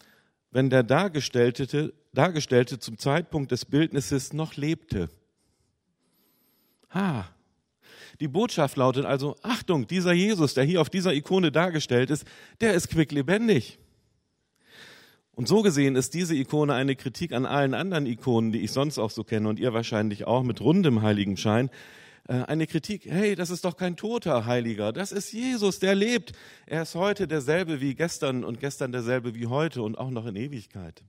wenn 0.50 0.68
der 0.68 0.82
Dargestellte, 0.82 1.94
Dargestellte 2.12 2.78
zum 2.78 2.98
Zeitpunkt 2.98 3.52
des 3.52 3.64
Bildnisses 3.64 4.32
noch 4.32 4.56
lebte. 4.56 5.08
Ha. 6.90 7.28
Die 8.20 8.28
Botschaft 8.28 8.76
lautet 8.76 9.04
also, 9.04 9.36
Achtung, 9.42 9.86
dieser 9.86 10.12
Jesus, 10.12 10.54
der 10.54 10.64
hier 10.64 10.80
auf 10.80 10.90
dieser 10.90 11.12
Ikone 11.12 11.52
dargestellt 11.52 12.10
ist, 12.10 12.24
der 12.60 12.74
ist 12.74 12.88
quicklebendig. 12.88 13.78
Und 15.32 15.48
so 15.48 15.60
gesehen 15.60 15.96
ist 15.96 16.14
diese 16.14 16.34
Ikone 16.34 16.72
eine 16.72 16.96
Kritik 16.96 17.32
an 17.32 17.44
allen 17.44 17.74
anderen 17.74 18.06
Ikonen, 18.06 18.52
die 18.52 18.60
ich 18.60 18.72
sonst 18.72 18.98
auch 18.98 19.10
so 19.10 19.22
kenne 19.22 19.48
und 19.48 19.58
ihr 19.58 19.74
wahrscheinlich 19.74 20.26
auch 20.26 20.42
mit 20.42 20.62
rundem 20.62 21.02
Heiligenschein. 21.02 21.68
Äh, 22.26 22.44
eine 22.44 22.66
Kritik, 22.66 23.04
hey, 23.04 23.34
das 23.34 23.50
ist 23.50 23.66
doch 23.66 23.76
kein 23.76 23.96
toter 23.96 24.46
Heiliger, 24.46 24.94
das 24.94 25.12
ist 25.12 25.32
Jesus, 25.32 25.78
der 25.78 25.94
lebt. 25.94 26.32
Er 26.64 26.82
ist 26.82 26.94
heute 26.94 27.28
derselbe 27.28 27.82
wie 27.82 27.94
gestern 27.94 28.44
und 28.44 28.60
gestern 28.60 28.92
derselbe 28.92 29.34
wie 29.34 29.46
heute 29.46 29.82
und 29.82 29.98
auch 29.98 30.10
noch 30.10 30.24
in 30.24 30.36
Ewigkeit. 30.36 31.04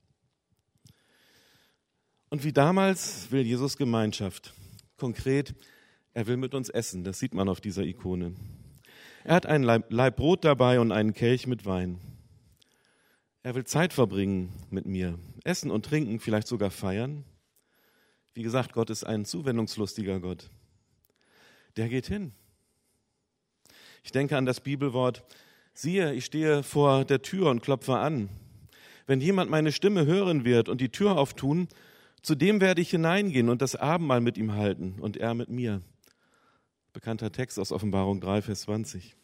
Und 2.29 2.43
wie 2.43 2.51
damals 2.51 3.31
will 3.31 3.43
Jesus 3.43 3.77
Gemeinschaft. 3.77 4.53
Konkret, 4.97 5.53
er 6.13 6.25
will 6.25 6.37
mit 6.37 6.55
uns 6.55 6.69
essen, 6.69 7.03
das 7.03 7.19
sieht 7.19 7.35
man 7.35 7.49
auf 7.49 7.61
dieser 7.61 7.83
Ikone. 7.83 8.33
Er 9.23 9.35
hat 9.35 9.45
einen 9.45 9.63
Leib 9.63 10.15
Brot 10.15 10.43
dabei 10.43 10.79
und 10.79 10.91
einen 10.91 11.13
Kelch 11.13 11.45
mit 11.45 11.65
Wein. 11.67 11.99
Er 13.43 13.53
will 13.53 13.63
Zeit 13.63 13.93
verbringen 13.93 14.51
mit 14.71 14.87
mir, 14.87 15.19
essen 15.43 15.69
und 15.69 15.85
trinken, 15.85 16.19
vielleicht 16.19 16.47
sogar 16.47 16.71
feiern. 16.71 17.23
Wie 18.33 18.41
gesagt, 18.41 18.73
Gott 18.73 18.89
ist 18.89 19.03
ein 19.03 19.25
zuwendungslustiger 19.25 20.19
Gott. 20.19 20.49
Der 21.75 21.89
geht 21.89 22.07
hin. 22.07 22.31
Ich 24.03 24.11
denke 24.11 24.35
an 24.35 24.47
das 24.47 24.61
Bibelwort, 24.61 25.23
siehe, 25.73 26.13
ich 26.13 26.25
stehe 26.25 26.63
vor 26.63 27.05
der 27.05 27.21
Tür 27.21 27.51
und 27.51 27.61
klopfe 27.61 27.97
an. 27.97 28.29
Wenn 29.05 29.21
jemand 29.21 29.51
meine 29.51 29.71
Stimme 29.71 30.07
hören 30.07 30.43
wird 30.43 30.69
und 30.69 30.81
die 30.81 30.89
Tür 30.89 31.17
auftun, 31.17 31.67
zu 32.27 32.35
dem 32.35 32.59
werde 32.59 32.81
ich 32.81 32.89
hineingehen 32.89 33.47
und 33.47 33.61
das 33.61 33.77
Abendmahl 33.77 34.19
mit 34.19 34.37
ihm 34.37 34.51
halten 34.51 34.99
und 34.99 35.15
er 35.15 35.33
mit 35.33 35.47
mir. 35.47 35.81
Bekannter 36.91 37.31
Text 37.31 37.57
aus 37.57 37.71
Offenbarung 37.71 38.19
3, 38.19 38.41
Vers 38.41 38.63
20. 38.63 39.15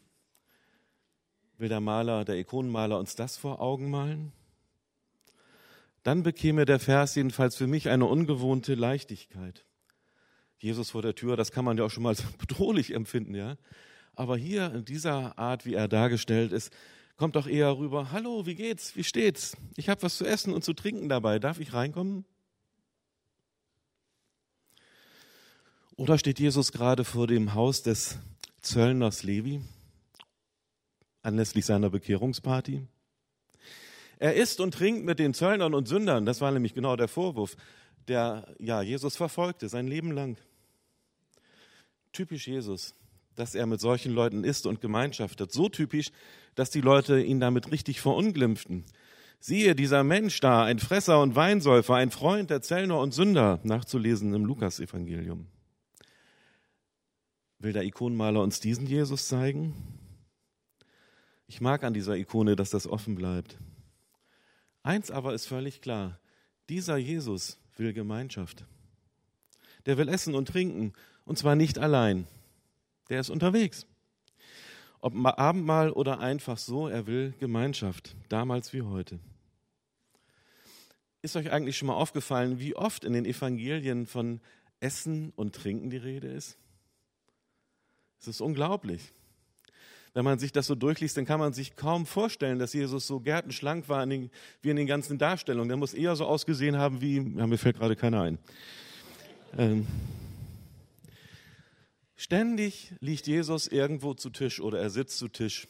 Will 1.57 1.67
der 1.67 1.81
Maler, 1.81 2.23
der 2.23 2.37
Ikonenmaler 2.37 2.97
uns 2.97 3.17
das 3.17 3.35
vor 3.35 3.59
Augen 3.59 3.89
malen? 3.89 4.31
Dann 6.03 6.23
bekäme 6.23 6.63
der 6.63 6.79
Vers 6.79 7.15
jedenfalls 7.15 7.57
für 7.57 7.67
mich 7.67 7.89
eine 7.89 8.05
ungewohnte 8.05 8.73
Leichtigkeit. 8.73 9.65
Jesus 10.57 10.91
vor 10.91 11.01
der 11.01 11.13
Tür, 11.13 11.35
das 11.35 11.51
kann 11.51 11.65
man 11.65 11.77
ja 11.77 11.83
auch 11.83 11.91
schon 11.91 12.03
mal 12.03 12.15
bedrohlich 12.37 12.93
empfinden, 12.93 13.35
ja. 13.35 13.57
Aber 14.15 14.37
hier 14.37 14.73
in 14.73 14.85
dieser 14.85 15.37
Art, 15.37 15.65
wie 15.65 15.73
er 15.73 15.89
dargestellt 15.89 16.53
ist, 16.53 16.71
kommt 17.17 17.35
doch 17.35 17.47
eher 17.47 17.77
rüber, 17.77 18.13
hallo, 18.13 18.45
wie 18.45 18.55
geht's? 18.55 18.95
Wie 18.95 19.03
steht's? 19.03 19.57
Ich 19.75 19.89
habe 19.89 20.03
was 20.03 20.15
zu 20.15 20.25
essen 20.25 20.53
und 20.53 20.63
zu 20.63 20.71
trinken 20.71 21.09
dabei. 21.09 21.39
Darf 21.39 21.59
ich 21.59 21.73
reinkommen? 21.73 22.23
Oder 25.95 26.17
steht 26.17 26.39
Jesus 26.39 26.71
gerade 26.71 27.03
vor 27.03 27.27
dem 27.27 27.53
Haus 27.53 27.83
des 27.83 28.17
Zöllners 28.61 29.23
Levi? 29.23 29.61
anlässlich 31.23 31.65
seiner 31.65 31.89
Bekehrungsparty. 31.89 32.85
Er 34.19 34.35
isst 34.35 34.59
und 34.59 34.73
trinkt 34.73 35.05
mit 35.05 35.19
den 35.19 35.33
Zöllnern 35.33 35.73
und 35.73 35.87
Sündern. 35.87 36.25
Das 36.25 36.41
war 36.41 36.51
nämlich 36.51 36.73
genau 36.73 36.95
der 36.95 37.07
Vorwurf, 37.07 37.57
der 38.07 38.53
ja 38.59 38.81
Jesus 38.81 39.15
verfolgte 39.15 39.69
sein 39.69 39.87
Leben 39.87 40.11
lang. 40.11 40.37
Typisch 42.11 42.47
Jesus, 42.47 42.93
dass 43.35 43.55
er 43.55 43.65
mit 43.65 43.81
solchen 43.81 44.13
Leuten 44.13 44.43
isst 44.43 44.67
und 44.67 44.81
gemeinschaftet. 44.81 45.51
So 45.51 45.67
typisch, 45.67 46.11
dass 46.55 46.69
die 46.69 46.81
Leute 46.81 47.21
ihn 47.21 47.39
damit 47.39 47.71
richtig 47.71 48.01
verunglimpften. 48.01 48.85
Siehe, 49.39 49.75
dieser 49.75 50.03
Mensch 50.03 50.39
da, 50.39 50.63
ein 50.63 50.79
Fresser 50.79 51.21
und 51.21 51.35
Weinsäufer, 51.35 51.95
ein 51.95 52.11
Freund 52.11 52.49
der 52.49 52.61
Zellner 52.61 52.99
und 52.99 53.13
Sünder, 53.13 53.59
nachzulesen 53.63 54.33
im 54.33 54.45
Lukasevangelium. 54.45 55.47
Will 57.63 57.71
der 57.71 57.85
Ikonenmaler 57.85 58.41
uns 58.41 58.59
diesen 58.59 58.85
Jesus 58.87 59.29
zeigen? 59.29 59.73
Ich 61.47 61.61
mag 61.61 61.85
an 61.85 61.93
dieser 61.93 62.17
Ikone, 62.17 62.57
dass 62.57 62.71
das 62.71 62.87
offen 62.87 63.15
bleibt. 63.15 63.57
Eins 64.81 65.09
aber 65.09 65.33
ist 65.33 65.45
völlig 65.45 65.79
klar. 65.79 66.19
Dieser 66.67 66.97
Jesus 66.97 67.57
will 67.77 67.93
Gemeinschaft. 67.93 68.65
Der 69.85 69.97
will 69.97 70.09
essen 70.09 70.35
und 70.35 70.49
trinken. 70.49 70.91
Und 71.23 71.37
zwar 71.37 71.55
nicht 71.55 71.79
allein. 71.79 72.27
Der 73.07 73.21
ist 73.21 73.29
unterwegs. 73.29 73.87
Ob 74.99 75.15
Abendmahl 75.15 75.89
oder 75.91 76.19
einfach 76.19 76.57
so, 76.57 76.89
er 76.89 77.07
will 77.07 77.33
Gemeinschaft. 77.39 78.13
Damals 78.27 78.73
wie 78.73 78.81
heute. 78.81 79.21
Ist 81.21 81.37
euch 81.37 81.49
eigentlich 81.49 81.77
schon 81.77 81.87
mal 81.87 81.95
aufgefallen, 81.95 82.59
wie 82.59 82.75
oft 82.75 83.05
in 83.05 83.13
den 83.13 83.23
Evangelien 83.23 84.05
von 84.05 84.41
Essen 84.81 85.31
und 85.37 85.55
Trinken 85.55 85.89
die 85.89 85.95
Rede 85.95 86.27
ist? 86.27 86.57
Es 88.23 88.35
ist 88.35 88.41
unglaublich 88.41 89.11
wenn 90.13 90.23
man 90.23 90.37
sich 90.37 90.51
das 90.51 90.67
so 90.67 90.75
durchliest, 90.75 91.17
dann 91.17 91.25
kann 91.25 91.39
man 91.39 91.53
sich 91.53 91.75
kaum 91.75 92.05
vorstellen, 92.05 92.59
dass 92.59 92.73
Jesus 92.73 93.07
so 93.07 93.19
gärtenschlank 93.19 93.89
war 93.89 94.03
in 94.03 94.09
den, 94.09 94.31
wie 94.61 94.69
in 94.69 94.75
den 94.75 94.87
ganzen 94.87 95.17
Darstellungen. 95.17 95.69
Der 95.69 95.77
muss 95.77 95.93
eher 95.93 96.15
so 96.15 96.25
ausgesehen 96.25 96.77
haben 96.77 97.01
wie, 97.01 97.15
ja, 97.15 97.47
mir 97.47 97.57
fällt 97.57 97.77
gerade 97.77 97.95
keiner 97.95 98.21
ein. 98.21 98.37
Ähm, 99.57 99.87
ständig 102.15 102.93
liegt 102.99 103.25
Jesus 103.25 103.67
irgendwo 103.67 104.13
zu 104.13 104.29
Tisch 104.29 104.61
oder 104.61 104.79
er 104.79 104.91
sitzt 104.91 105.17
zu 105.17 105.27
Tisch. 105.27 105.67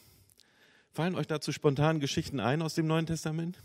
Fallen 0.92 1.14
euch 1.14 1.26
dazu 1.26 1.50
spontan 1.50 1.98
Geschichten 1.98 2.38
ein 2.38 2.60
aus 2.60 2.74
dem 2.74 2.86
Neuen 2.86 3.06
Testament? 3.06 3.58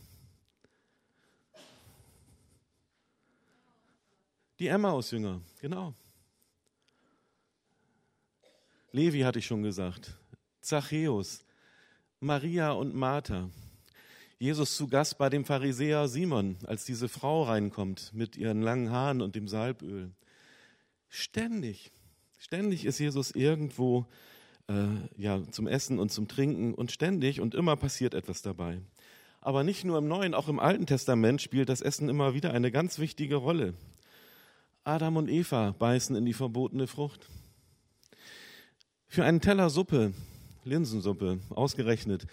Die 4.60 4.68
Emmaus-Jünger, 4.68 5.42
genau. 5.62 5.94
Levi 8.92 9.22
hatte 9.22 9.40
ich 9.40 9.46
schon 9.46 9.64
gesagt. 9.64 10.18
Zachäus, 10.62 11.46
Maria 12.20 12.72
und 12.72 12.96
Martha. 12.96 13.50
Jesus 14.40 14.78
zu 14.78 14.88
Gast 14.88 15.18
bei 15.18 15.30
dem 15.30 15.46
Pharisäer 15.46 16.08
Simon, 16.08 16.58
als 16.66 16.86
diese 16.86 17.10
Frau 17.10 17.44
reinkommt 17.44 18.12
mit 18.14 18.38
ihren 18.38 18.62
langen 18.62 18.90
Haaren 18.90 19.22
und 19.22 19.36
dem 19.36 19.48
Salböl. 19.48 20.12
Ständig, 21.10 21.92
ständig 22.38 22.86
ist 22.86 23.00
Jesus 23.00 23.32
irgendwo 23.32 24.06
äh, 24.68 24.88
ja, 25.18 25.42
zum 25.52 25.68
Essen 25.68 26.00
und 26.00 26.12
zum 26.12 26.28
Trinken 26.28 26.74
und 26.74 26.92
ständig 26.92 27.42
und 27.42 27.54
immer 27.54 27.76
passiert 27.76 28.14
etwas 28.14 28.42
dabei. 28.42 28.80
Aber 29.42 29.64
nicht 29.64 29.86
nur 29.86 29.98
im 29.98 30.08
Neuen, 30.08 30.34
auch 30.34 30.48
im 30.48 30.60
Alten 30.60 30.86
Testament 30.86 31.42
spielt 31.42 31.70
das 31.70 31.82
Essen 31.82 32.10
immer 32.10 32.34
wieder 32.34 32.54
eine 32.54 32.72
ganz 32.72 33.00
wichtige 33.00 33.36
Rolle. 33.36 33.74
Adam 34.84 35.18
und 35.18 35.30
Eva 35.30 35.76
beißen 35.78 36.16
in 36.16 36.26
die 36.26 36.34
verbotene 36.34 36.88
Frucht. 36.88 37.28
Für 39.12 39.26
einen 39.26 39.42
Teller 39.42 39.72
Suppe 39.72 40.14
Linsensuppe, 40.66 41.40
ausgerechnet, 41.50 42.28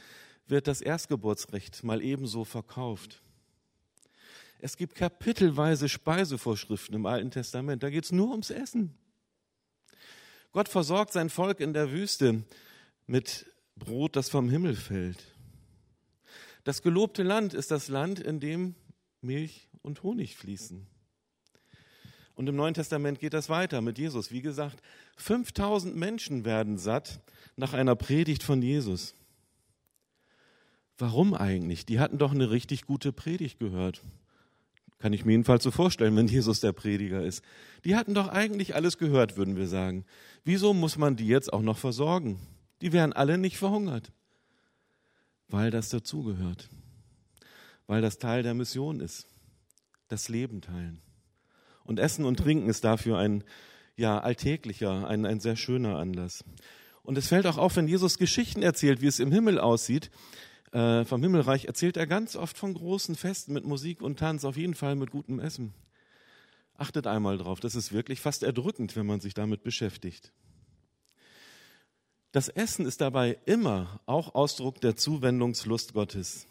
wird 0.47 0.68
das 0.68 0.83
Erstgeburtsrecht 0.83 1.83
mal 1.83 2.02
ebenso 2.02 2.45
verkauft. 2.45 3.23
Es 4.59 4.76
gibt 4.76 4.95
kapitelweise 4.95 5.88
Speisevorschriften 5.88 6.95
im 6.95 7.06
Alten 7.06 7.30
Testament, 7.30 7.83
da 7.83 7.88
geht 7.88 8.04
es 8.04 8.12
nur 8.12 8.30
ums 8.30 8.50
Essen. 8.50 8.95
Gott 10.52 10.68
versorgt 10.68 11.14
sein 11.14 11.30
Volk 11.30 11.61
in 11.61 11.73
der 11.73 11.92
Wüste 11.92 12.45
mit 13.06 13.47
Brot, 13.76 14.14
das 14.14 14.28
vom 14.28 14.50
Himmel 14.50 14.76
fällt. 14.76 15.25
Das 16.64 16.83
gelobte 16.83 17.23
Land 17.23 17.54
ist 17.54 17.71
das 17.71 17.88
Land, 17.88 18.21
in 18.21 18.38
dem 18.38 18.75
Milch 19.23 19.68
und 19.80 20.02
Honig 20.02 20.37
fließen. 20.37 20.87
Und 22.37 22.49
im 22.49 22.55
Neuen 22.55 22.75
Testament 22.75 23.19
geht 23.19 23.33
das 23.33 23.49
weiter 23.49 23.81
mit 23.81 23.99
Jesus. 23.99 24.31
Wie 24.31 24.43
gesagt, 24.43 24.83
5000 25.16 25.97
Menschen 25.97 26.45
werden 26.45 26.76
satt 26.76 27.21
nach 27.57 27.73
einer 27.73 27.97
Predigt 27.97 28.43
von 28.43 28.61
Jesus. 28.61 29.14
Warum 30.99 31.35
eigentlich? 31.35 31.87
Die 31.87 31.99
hatten 31.99 32.19
doch 32.19 32.33
eine 32.33 32.50
richtig 32.50 32.83
gute 32.87 33.11
Predigt 33.11 33.59
gehört. 33.59 34.02
Kann 34.99 35.14
ich 35.14 35.25
mir 35.25 35.33
jedenfalls 35.33 35.64
so 35.64 35.71
vorstellen, 35.71 36.14
wenn 36.16 36.28
Jesus 36.28 36.61
der 36.61 36.73
Prediger 36.73 37.23
ist. 37.23 37.43
Die 37.85 37.97
hatten 37.97 38.14
doch 38.14 38.28
eigentlich 38.28 38.75
alles 38.75 38.99
gehört, 38.99 39.37
würden 39.38 39.57
wir 39.57 39.66
sagen. 39.66 40.05
Wieso 40.45 40.75
muss 40.75 40.99
man 40.99 41.16
die 41.16 41.26
jetzt 41.26 41.52
auch 41.52 41.62
noch 41.62 41.78
versorgen? 41.78 42.38
Die 42.83 42.93
wären 42.93 43.14
alle 43.14 43.38
nicht 43.38 43.57
verhungert. 43.57 44.12
Weil 45.49 45.71
das 45.71 45.88
dazugehört. 45.88 46.69
Weil 47.87 48.02
das 48.02 48.19
Teil 48.19 48.43
der 48.43 48.55
Mission 48.55 49.00
ist. 49.00 49.26
Das 50.09 50.28
Leben 50.28 50.61
teilen. 50.61 51.00
Und 51.87 51.99
Essen 51.99 52.25
und 52.25 52.37
Trinken 52.38 52.69
ist 52.69 52.85
dafür 52.85 53.19
ein 53.19 53.45
ja, 53.97 54.19
alltäglicher, 54.19 55.09
ein, 55.09 55.25
ein 55.25 55.40
sehr 55.40 55.57
schöner 55.57 55.97
Anlass. 55.97 56.45
Und 57.02 57.16
es 57.16 57.28
fällt 57.28 57.47
auch 57.47 57.57
auf, 57.57 57.76
wenn 57.76 57.88
Jesus 57.88 58.19
Geschichten 58.19 58.62
erzählt, 58.62 59.00
wie 59.00 59.07
es 59.07 59.21
im 59.21 59.33
Himmel 59.33 59.59
aussieht, 59.59 60.11
äh, 60.73 61.05
vom 61.05 61.23
Himmelreich, 61.23 61.66
erzählt 61.66 61.97
er 61.97 62.07
ganz 62.07 62.37
oft 62.37 62.59
von 62.59 62.75
großen 62.75 63.14
Festen 63.14 63.52
mit 63.52 63.64
Musik 63.64 64.02
und 64.02 64.19
Tanz, 64.19 64.45
auf 64.45 64.57
jeden 64.57 64.75
Fall 64.75 64.97
mit 64.97 65.11
gutem 65.11 65.38
Essen. 65.38 65.73
Achtet 66.75 67.07
einmal 67.07 67.38
drauf, 67.38 67.61
das 67.61 67.75
ist 67.75 67.93
wirklich 67.93 68.21
fast 68.21 68.43
erdrückend, 68.43 68.97
wenn 68.97 69.07
man 69.07 69.21
sich 69.21 69.33
damit 69.33 69.62
beschäftigt. 69.62 70.33
Das 72.33 72.49
Essen 72.49 72.85
ist 72.85 73.00
dabei 73.00 73.38
immer 73.47 74.00
auch 74.05 74.35
Ausdruck 74.35 74.81
der 74.83 74.97
Zuwendungslust 74.97 75.95
Gottes. 75.95 76.47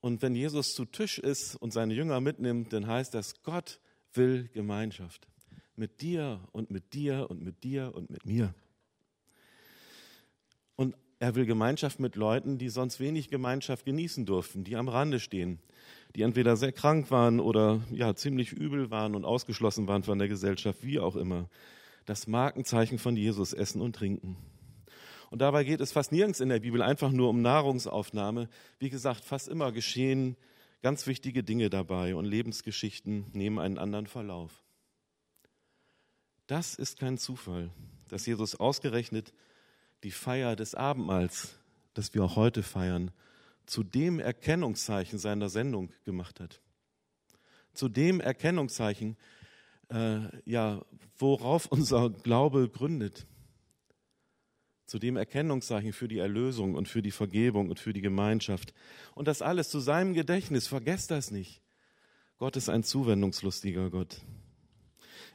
Und 0.00 0.20
wenn 0.20 0.34
Jesus 0.34 0.74
zu 0.74 0.84
Tisch 0.84 1.18
ist 1.18 1.56
und 1.56 1.72
seine 1.72 1.94
Jünger 1.94 2.20
mitnimmt, 2.20 2.72
dann 2.72 2.86
heißt 2.86 3.14
das, 3.14 3.42
Gott 3.42 3.80
will 4.14 4.48
Gemeinschaft. 4.52 5.28
Mit 5.76 6.00
dir 6.00 6.40
und 6.52 6.70
mit 6.70 6.92
dir 6.94 7.26
und 7.30 7.42
mit 7.42 7.62
dir 7.62 7.94
und 7.94 8.10
mit 8.10 8.26
mir. 8.26 8.54
Und 10.76 10.96
er 11.20 11.34
will 11.34 11.46
Gemeinschaft 11.46 11.98
mit 11.98 12.16
Leuten, 12.16 12.58
die 12.58 12.68
sonst 12.68 13.00
wenig 13.00 13.28
Gemeinschaft 13.28 13.84
genießen 13.84 14.24
durften, 14.24 14.64
die 14.64 14.76
am 14.76 14.88
Rande 14.88 15.18
stehen, 15.18 15.58
die 16.14 16.22
entweder 16.22 16.56
sehr 16.56 16.72
krank 16.72 17.10
waren 17.10 17.40
oder 17.40 17.80
ja 17.90 18.14
ziemlich 18.14 18.52
übel 18.52 18.90
waren 18.90 19.14
und 19.14 19.24
ausgeschlossen 19.24 19.88
waren 19.88 20.04
von 20.04 20.18
der 20.18 20.28
Gesellschaft, 20.28 20.84
wie 20.84 21.00
auch 21.00 21.16
immer. 21.16 21.48
Das 22.06 22.26
Markenzeichen 22.26 22.98
von 22.98 23.16
Jesus 23.16 23.52
essen 23.52 23.80
und 23.80 23.96
trinken. 23.96 24.36
Und 25.30 25.42
dabei 25.42 25.64
geht 25.64 25.80
es 25.80 25.92
fast 25.92 26.12
nirgends 26.12 26.40
in 26.40 26.48
der 26.48 26.60
Bibel 26.60 26.82
einfach 26.82 27.10
nur 27.10 27.28
um 27.28 27.42
Nahrungsaufnahme. 27.42 28.48
Wie 28.78 28.88
gesagt, 28.88 29.24
fast 29.24 29.48
immer 29.48 29.72
geschehen 29.72 30.36
ganz 30.82 31.06
wichtige 31.06 31.42
Dinge 31.42 31.70
dabei 31.70 32.14
und 32.14 32.24
Lebensgeschichten 32.24 33.26
nehmen 33.32 33.58
einen 33.58 33.78
anderen 33.78 34.06
Verlauf. 34.06 34.62
Das 36.46 36.74
ist 36.74 36.98
kein 36.98 37.18
Zufall, 37.18 37.70
dass 38.08 38.26
Jesus 38.26 38.54
ausgerechnet 38.54 39.32
die 40.02 40.10
Feier 40.10 40.56
des 40.56 40.74
Abendmahls, 40.74 41.58
das 41.94 42.14
wir 42.14 42.24
auch 42.24 42.36
heute 42.36 42.62
feiern, 42.62 43.10
zu 43.66 43.82
dem 43.82 44.18
Erkennungszeichen 44.18 45.18
seiner 45.18 45.50
Sendung 45.50 45.92
gemacht 46.04 46.40
hat. 46.40 46.62
Zu 47.74 47.88
dem 47.88 48.20
Erkennungszeichen, 48.20 49.16
äh, 49.90 50.20
ja, 50.44 50.84
worauf 51.18 51.66
unser 51.66 52.10
Glaube 52.10 52.68
gründet. 52.68 53.26
Zu 54.88 54.98
dem 54.98 55.18
Erkennungszeichen 55.18 55.92
für 55.92 56.08
die 56.08 56.18
Erlösung 56.18 56.74
und 56.74 56.88
für 56.88 57.02
die 57.02 57.10
Vergebung 57.10 57.68
und 57.68 57.78
für 57.78 57.92
die 57.92 58.00
Gemeinschaft. 58.00 58.72
Und 59.14 59.28
das 59.28 59.42
alles 59.42 59.68
zu 59.68 59.80
seinem 59.80 60.14
Gedächtnis. 60.14 60.66
Vergesst 60.66 61.10
das 61.10 61.30
nicht. 61.30 61.60
Gott 62.38 62.56
ist 62.56 62.70
ein 62.70 62.82
zuwendungslustiger 62.82 63.90
Gott. 63.90 64.22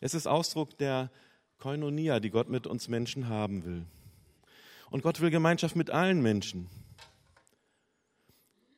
Es 0.02 0.16
ist 0.16 0.26
Ausdruck 0.26 0.76
der 0.80 1.12
Koinonia, 1.60 2.20
die 2.20 2.32
Gott 2.32 2.50
mit 2.50 2.66
uns 2.66 2.88
Menschen 2.88 3.28
haben 3.28 3.64
will. 3.64 3.86
Und 4.90 5.04
Gott 5.04 5.22
will 5.22 5.30
Gemeinschaft 5.30 5.76
mit 5.76 5.92
allen 5.92 6.24
Menschen. 6.24 6.68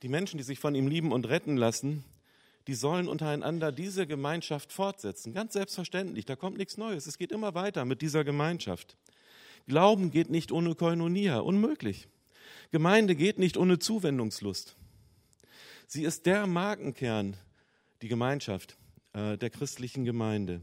Die 0.02 0.10
Menschen, 0.10 0.38
die 0.38 0.44
sich 0.44 0.60
von 0.60 0.76
ihm 0.76 0.88
lieben 0.88 1.14
und 1.14 1.30
retten 1.30 1.56
lassen, 1.56 2.04
die 2.68 2.74
sollen 2.74 3.08
untereinander 3.08 3.72
diese 3.72 4.08
Gemeinschaft 4.08 4.74
fortsetzen. 4.74 5.34
Ganz 5.34 5.54
selbstverständlich, 5.54 6.26
da 6.26 6.36
kommt 6.36 6.58
nichts 6.58 6.76
Neues. 6.76 7.08
Es 7.08 7.18
geht 7.18 7.32
immer 7.32 7.54
weiter 7.56 7.86
mit 7.86 8.02
dieser 8.02 8.26
Gemeinschaft. 8.26 8.98
Glauben 9.68 10.12
geht 10.12 10.30
nicht 10.30 10.52
ohne 10.52 10.76
Koinonia, 10.76 11.40
unmöglich. 11.40 12.08
Gemeinde 12.72 13.16
geht 13.16 13.40
nicht 13.40 13.58
ohne 13.58 13.80
Zuwendungslust. 13.80 14.76
Sie 15.88 16.04
ist 16.04 16.26
der 16.26 16.46
Markenkern, 16.48 17.38
die 18.02 18.08
Gemeinschaft 18.08 18.78
äh, 19.14 19.38
der 19.38 19.50
christlichen 19.50 20.06
Gemeinde. 20.06 20.62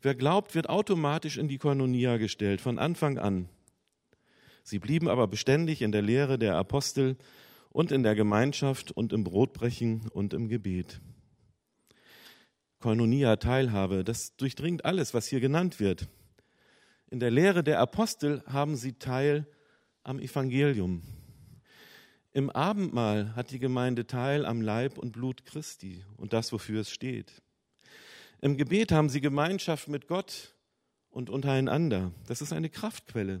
Wer 0.00 0.14
glaubt, 0.14 0.54
wird 0.54 0.68
automatisch 0.68 1.38
in 1.38 1.48
die 1.48 1.58
Koinonia 1.58 2.18
gestellt, 2.18 2.60
von 2.60 2.78
Anfang 2.78 3.18
an. 3.18 3.48
Sie 4.62 4.78
blieben 4.78 5.08
aber 5.08 5.26
beständig 5.26 5.82
in 5.82 5.92
der 5.92 6.02
Lehre 6.02 6.38
der 6.38 6.56
Apostel 6.56 7.16
und 7.70 7.90
in 7.90 8.02
der 8.02 8.14
Gemeinschaft 8.14 8.92
und 8.92 9.12
im 9.12 9.24
Brotbrechen 9.24 10.08
und 10.12 10.34
im 10.34 10.48
Gebet. 10.48 11.00
Koinonia, 12.80 13.36
Teilhabe, 13.36 14.04
das 14.04 14.36
durchdringt 14.36 14.84
alles, 14.84 15.14
was 15.14 15.26
hier 15.26 15.40
genannt 15.40 15.80
wird. 15.80 16.08
In 17.10 17.20
der 17.20 17.30
Lehre 17.30 17.64
der 17.64 17.80
Apostel 17.80 18.42
haben 18.46 18.76
sie 18.76 18.92
Teil 18.92 19.46
am 20.02 20.18
Evangelium. 20.18 21.02
Im 22.32 22.50
Abendmahl 22.50 23.34
hat 23.34 23.50
die 23.50 23.58
Gemeinde 23.58 24.06
Teil 24.06 24.44
am 24.44 24.60
Leib 24.60 24.98
und 24.98 25.12
Blut 25.12 25.46
Christi 25.46 26.04
und 26.18 26.34
das, 26.34 26.52
wofür 26.52 26.82
es 26.82 26.90
steht. 26.90 27.42
Im 28.42 28.58
Gebet 28.58 28.92
haben 28.92 29.08
sie 29.08 29.22
Gemeinschaft 29.22 29.88
mit 29.88 30.06
Gott 30.06 30.54
und 31.10 31.30
untereinander. 31.30 32.12
Das 32.26 32.42
ist 32.42 32.52
eine 32.52 32.68
Kraftquelle. 32.68 33.40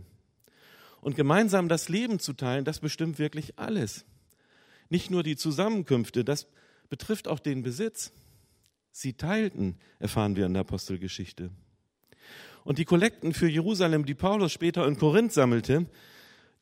Und 1.02 1.14
gemeinsam 1.14 1.68
das 1.68 1.90
Leben 1.90 2.18
zu 2.18 2.32
teilen, 2.32 2.64
das 2.64 2.80
bestimmt 2.80 3.18
wirklich 3.18 3.58
alles. 3.58 4.06
Nicht 4.88 5.10
nur 5.10 5.22
die 5.22 5.36
Zusammenkünfte, 5.36 6.24
das 6.24 6.48
betrifft 6.88 7.28
auch 7.28 7.38
den 7.38 7.62
Besitz. 7.62 8.12
Sie 8.90 9.12
teilten, 9.12 9.76
erfahren 9.98 10.36
wir 10.36 10.46
in 10.46 10.54
der 10.54 10.62
Apostelgeschichte. 10.62 11.50
Und 12.68 12.76
die 12.76 12.84
Kollekten 12.84 13.32
für 13.32 13.48
Jerusalem, 13.48 14.04
die 14.04 14.12
Paulus 14.12 14.52
später 14.52 14.86
in 14.86 14.98
Korinth 14.98 15.32
sammelte, 15.32 15.86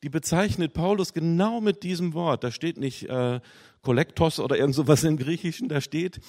die 0.05 0.09
bezeichnet 0.09 0.73
Paulus 0.73 1.13
genau 1.13 1.61
mit 1.61 1.83
diesem 1.83 2.15
Wort. 2.15 2.45
Da 2.45 2.53
steht 2.53 2.79
nicht 2.79 3.09
äh, 3.09 3.41
Kollektos 3.83 4.39
oder 4.39 4.57
irgend 4.57 4.77
sowas 4.77 5.03
im 5.03 5.17
Griechischen, 5.17 5.69
da 5.69 5.81
steht 5.81 6.21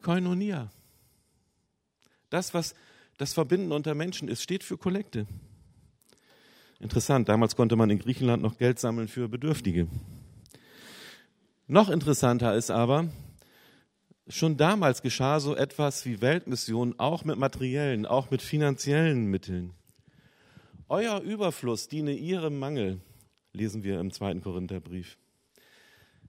Koinonia. 0.00 0.70
Das, 2.30 2.54
was 2.54 2.74
das 3.18 3.34
Verbinden 3.34 3.72
unter 3.72 3.94
Menschen 3.94 4.28
ist, 4.28 4.40
steht 4.40 4.64
für 4.64 4.78
Kollekte. 4.78 5.26
Interessant, 6.80 7.28
damals 7.28 7.56
konnte 7.56 7.76
man 7.76 7.90
in 7.90 7.98
Griechenland 7.98 8.42
noch 8.42 8.56
Geld 8.56 8.78
sammeln 8.78 9.06
für 9.06 9.28
Bedürftige. 9.28 9.86
Noch 11.66 11.90
interessanter 11.90 12.54
ist 12.54 12.70
aber, 12.70 13.10
schon 14.28 14.56
damals 14.56 15.02
geschah 15.02 15.40
so 15.40 15.54
etwas 15.54 16.04
wie 16.04 16.20
Weltmission 16.20 16.94
auch 16.98 17.24
mit 17.24 17.38
materiellen, 17.38 18.06
auch 18.06 18.30
mit 18.30 18.42
finanziellen 18.42 19.26
Mitteln. 19.26 19.72
Euer 20.88 21.20
Überfluss 21.20 21.88
diene 21.88 22.12
ihrem 22.12 22.58
Mangel, 22.58 23.00
lesen 23.52 23.82
wir 23.82 24.00
im 24.00 24.12
zweiten 24.12 24.42
Korintherbrief. 24.42 25.16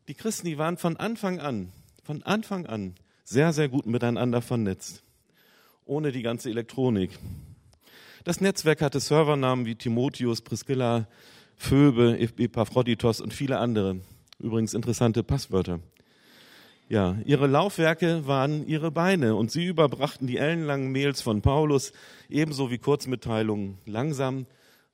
Die 0.07 0.13
Christen, 0.13 0.47
die 0.47 0.57
waren 0.57 0.77
von 0.77 0.97
Anfang 0.97 1.39
an, 1.39 1.71
von 2.03 2.23
Anfang 2.23 2.65
an 2.65 2.95
sehr, 3.23 3.51
sehr 3.53 3.69
gut 3.69 3.86
miteinander 3.86 4.41
vernetzt. 4.41 5.03
Ohne 5.86 6.12
die 6.12 6.21
ganze 6.21 6.49
Elektronik, 6.49 7.12
das 8.23 8.41
Netzwerk 8.41 8.81
hatte 8.81 8.99
Servernamen 8.99 9.65
wie 9.65 9.75
Timotheus, 9.75 10.41
Priscilla, 10.41 11.07
Phoebe, 11.55 12.19
Epaphroditos 12.19 13.21
und 13.21 13.33
viele 13.33 13.57
andere. 13.57 14.01
Übrigens 14.39 14.73
interessante 14.73 15.23
Passwörter. 15.23 15.79
Ja, 16.89 17.17
ihre 17.26 17.47
Laufwerke 17.47 18.28
waren 18.28 18.65
ihre 18.65 18.91
Beine 18.91 19.36
und 19.36 19.52
sie 19.52 19.65
überbrachten 19.65 20.26
die 20.26 20.38
ellenlangen 20.38 20.89
Mails 20.91 21.21
von 21.21 21.41
Paulus 21.41 21.91
ebenso 22.30 22.71
wie 22.71 22.78
Kurzmitteilungen 22.78 23.78
langsam, 23.86 24.45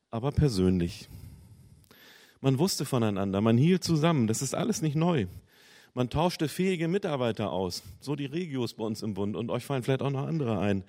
aber 0.09 0.31
persönlich. 0.31 1.07
Man 2.41 2.57
wusste 2.57 2.85
voneinander, 2.85 3.41
man 3.41 3.59
hielt 3.59 3.83
zusammen, 3.83 4.25
das 4.25 4.41
ist 4.41 4.55
alles 4.55 4.81
nicht 4.81 4.95
neu. 4.95 5.27
Man 5.93 6.09
tauschte 6.09 6.47
fähige 6.47 6.87
Mitarbeiter 6.87 7.51
aus, 7.51 7.83
so 8.01 8.15
die 8.15 8.25
Regios 8.25 8.73
bei 8.73 8.83
uns 8.83 9.03
im 9.03 9.13
Bund 9.13 9.35
und 9.35 9.51
euch 9.51 9.63
fallen 9.63 9.83
vielleicht 9.83 10.01
auch 10.01 10.09
noch 10.09 10.25
andere 10.25 10.57
ein. 10.57 10.83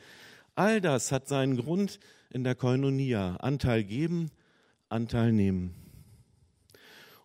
All 0.55 0.81
das 0.81 1.13
hat 1.13 1.29
seinen 1.29 1.59
Grund 1.59 2.01
in 2.31 2.45
der 2.45 2.55
Koinonia. 2.55 3.37
Anteil 3.37 3.85
geben, 3.85 4.31
Anteil 4.89 5.33
nehmen. 5.33 5.75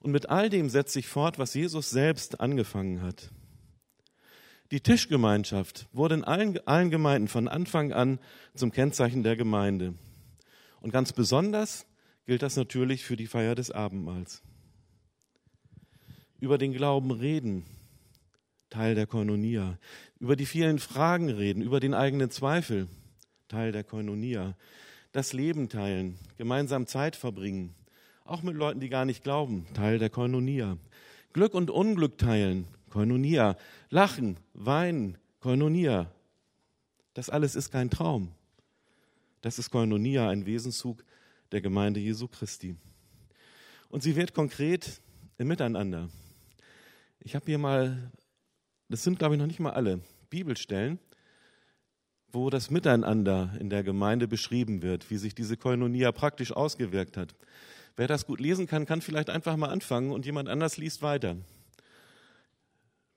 Und 0.02 0.12
mit 0.12 0.30
all 0.30 0.50
dem 0.50 0.70
setzt 0.70 0.94
sich 0.94 1.08
fort, 1.08 1.40
was 1.40 1.54
Jesus 1.54 1.90
selbst 1.90 2.42
angefangen 2.42 3.02
hat. 3.02 3.32
Die 4.72 4.82
Tischgemeinschaft 4.82 5.88
wurde 5.94 6.16
in 6.16 6.24
allen, 6.24 6.60
allen 6.68 6.92
Gemeinden 6.92 7.28
von 7.28 7.48
Anfang 7.48 7.92
an 7.92 8.20
zum 8.54 8.72
Kennzeichen 8.72 9.24
der 9.24 9.36
Gemeinde. 9.36 9.96
Und 10.80 10.92
ganz 10.92 11.12
besonders 11.12 11.88
gilt 12.26 12.44
das 12.44 12.56
natürlich 12.56 13.04
für 13.04 13.18
die 13.18 13.26
Feier 13.26 13.56
des 13.56 13.72
Abendmahls. 13.72 14.44
Über 16.40 16.60
den 16.60 16.74
Glauben 16.74 17.10
reden, 17.12 17.66
Teil 18.70 18.94
der 18.94 19.08
Koinonia. 19.08 19.80
Über 20.20 20.36
die 20.36 20.46
vielen 20.46 20.78
Fragen 20.78 21.30
reden, 21.30 21.64
über 21.64 21.80
den 21.80 21.96
eigenen 21.96 22.30
Zweifel, 22.30 22.88
Teil 23.48 23.72
der 23.72 23.84
Koinonia. 23.84 24.56
Das 25.12 25.34
Leben 25.34 25.70
teilen, 25.70 26.20
gemeinsam 26.38 26.86
Zeit 26.86 27.16
verbringen, 27.16 27.74
auch 28.24 28.44
mit 28.44 28.56
Leuten, 28.56 28.80
die 28.80 28.90
gar 28.90 29.06
nicht 29.06 29.24
glauben, 29.24 29.66
Teil 29.74 29.98
der 29.98 30.12
Koinonia. 30.12 30.78
Glück 31.34 31.56
und 31.56 31.72
Unglück 31.72 32.20
teilen, 32.20 32.68
Koinonia. 32.90 33.58
Lachen, 33.90 34.38
weinen, 34.54 35.18
Koinonia. 35.40 36.12
Das 37.14 37.30
alles 37.30 37.56
ist 37.56 37.72
kein 37.72 37.90
Traum. 37.90 38.32
Das 39.42 39.60
ist 39.60 39.70
Koinonia, 39.70 40.30
ein 40.30 40.46
Wesenszug 40.46 41.04
der 41.52 41.62
Gemeinde 41.62 42.00
Jesu 42.00 42.28
Christi. 42.28 42.76
Und 43.90 44.04
sie 44.04 44.16
wird 44.16 44.34
konkret 44.34 45.02
im 45.38 45.48
Miteinander. 45.48 46.10
Ich 47.22 47.36
habe 47.36 47.46
hier 47.46 47.58
mal, 47.58 48.12
das 48.90 49.04
sind 49.04 49.20
glaube 49.20 49.36
ich 49.36 49.40
noch 49.40 49.48
nicht 49.48 49.60
mal 49.60 49.72
alle, 49.72 50.02
Bibelstellen, 50.30 51.00
wo 52.32 52.50
das 52.50 52.70
Miteinander 52.70 53.54
in 53.60 53.70
der 53.70 53.84
Gemeinde 53.84 54.28
beschrieben 54.28 54.82
wird, 54.82 55.10
wie 55.10 55.18
sich 55.18 55.34
diese 55.34 55.58
Koinonia 55.58 56.12
praktisch 56.12 56.52
ausgewirkt 56.52 57.18
hat. 57.18 57.34
Wer 57.96 58.08
das 58.08 58.26
gut 58.26 58.40
lesen 58.40 58.68
kann, 58.68 58.86
kann 58.86 59.02
vielleicht 59.02 59.30
einfach 59.30 59.58
mal 59.58 59.70
anfangen 59.70 60.12
und 60.12 60.26
jemand 60.26 60.48
anders 60.48 60.78
liest 60.78 61.02
weiter. 61.02 61.38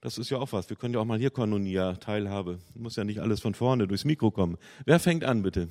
Das 0.03 0.17
ist 0.17 0.29
ja 0.29 0.37
auch 0.37 0.51
was. 0.51 0.69
Wir 0.69 0.75
können 0.75 0.93
ja 0.93 0.99
auch 0.99 1.05
mal 1.05 1.17
hier 1.17 1.29
Koinonia, 1.29 1.93
Teilhabe. 1.93 2.59
Muss 2.75 2.97
ja 2.97 3.05
nicht 3.05 3.19
alles 3.19 3.39
von 3.39 3.53
vorne 3.53 3.87
durchs 3.87 4.03
Mikro 4.03 4.31
kommen. 4.31 4.57
Wer 4.85 4.99
fängt 4.99 5.23
an, 5.23 5.43
bitte? 5.43 5.69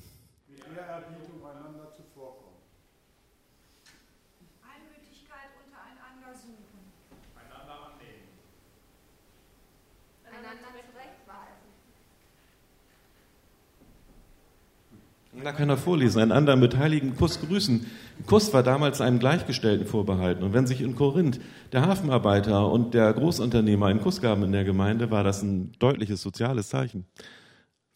Da 15.43 15.51
kann 15.51 15.69
er 15.69 15.75
vorlesen, 15.75 16.21
einen 16.21 16.31
anderen 16.31 16.61
mit 16.61 16.77
heiligen 16.77 17.17
Kuss 17.17 17.41
grüßen. 17.41 17.85
Kuss 18.27 18.53
war 18.53 18.63
damals 18.63 19.01
einem 19.01 19.19
Gleichgestellten 19.19 19.85
vorbehalten. 19.85 20.41
Und 20.41 20.53
wenn 20.53 20.67
sich 20.67 20.79
in 20.79 20.95
Korinth 20.95 21.41
der 21.73 21.85
Hafenarbeiter 21.85 22.71
und 22.71 22.93
der 22.93 23.11
Großunternehmer 23.11 23.87
einen 23.87 23.99
Kuss 23.99 24.21
gaben 24.21 24.43
in 24.43 24.53
der 24.53 24.63
Gemeinde, 24.63 25.11
war 25.11 25.25
das 25.25 25.41
ein 25.41 25.73
deutliches 25.79 26.21
soziales 26.21 26.69
Zeichen. 26.69 27.05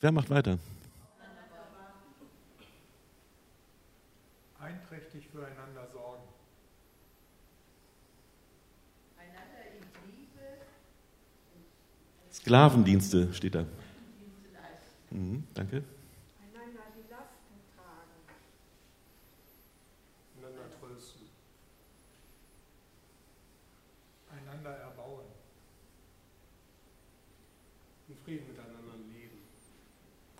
Wer 0.02 0.12
macht 0.12 0.30
weiter? 0.30 0.58
Einträchtig 4.60 5.30
füreinander 5.32 5.88
sorgen. 5.94 6.24
Sklavendienste 12.30 13.34
steht 13.34 13.56
da. 13.56 13.66
Mhm, 15.12 15.44
danke. 15.54 15.84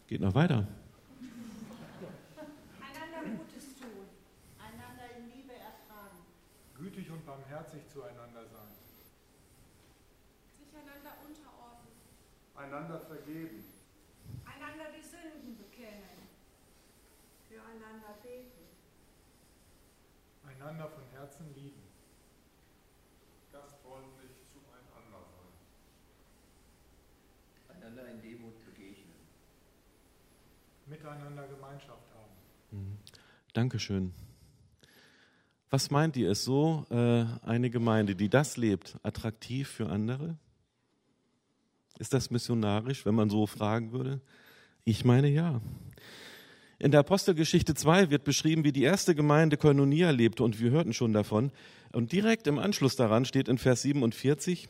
Geht 0.08 0.22
noch 0.22 0.34
weiter. 0.34 0.66
Einander 2.80 3.38
Gutes 3.38 3.76
tun. 3.76 4.08
Einander 4.58 5.18
in 5.18 5.28
Liebe 5.36 5.52
ertragen. 5.52 6.24
Gütig 6.80 7.12
und 7.12 7.26
barmherzig 7.26 7.86
zueinander 7.92 8.48
sein. 8.48 8.72
Sich 10.58 10.72
einander 10.72 11.12
unterordnen. 11.28 11.92
Einander 12.56 13.02
vergeben. 13.02 13.62
Einander 14.46 14.86
die 14.96 15.04
Sünden 15.04 15.58
bekennen. 15.58 16.32
Füreinander 17.50 18.16
beten. 18.24 18.64
Einander 20.48 20.88
von 20.88 21.04
Herzen 21.12 21.54
lieben. 21.54 21.84
Gastfreundlich 23.52 24.32
zueinander 24.54 25.28
sein. 25.36 25.52
Einander 27.76 28.08
in 28.08 28.22
Demut 28.22 28.58
miteinander 30.90 31.48
Gemeinschaft 31.48 32.08
haben. 32.14 32.80
Mhm. 32.80 32.98
Dankeschön. 33.54 34.14
Was 35.70 35.92
meint 35.92 36.16
ihr, 36.16 36.32
ist 36.32 36.46
so 36.46 36.86
äh, 36.90 37.26
eine 37.46 37.70
Gemeinde, 37.70 38.16
die 38.16 38.30
das 38.30 38.56
lebt, 38.56 38.98
attraktiv 39.04 39.68
für 39.68 39.90
andere? 39.90 40.38
Ist 42.00 42.14
das 42.14 42.32
missionarisch, 42.32 43.06
wenn 43.06 43.16
man 43.16 43.30
so 43.30 43.48
fragen 43.48 43.92
würde? 43.92 44.22
Ich 44.86 45.04
meine 45.04 45.28
ja. 45.28 45.60
In 46.80 46.92
der 46.92 47.02
Apostelgeschichte 47.02 47.74
2 47.74 48.12
wird 48.12 48.24
beschrieben, 48.24 48.64
wie 48.64 48.72
die 48.72 48.84
erste 48.84 49.16
Gemeinde 49.16 49.58
Koinonia 49.58 50.12
lebte 50.12 50.44
und 50.44 50.62
wir 50.62 50.70
hörten 50.70 50.94
schon 50.94 51.12
davon. 51.12 51.52
Und 51.92 52.12
direkt 52.12 52.48
im 52.48 52.60
Anschluss 52.60 52.96
daran 52.96 53.26
steht 53.26 53.50
in 53.50 53.58
Vers 53.58 53.82
47, 53.82 54.70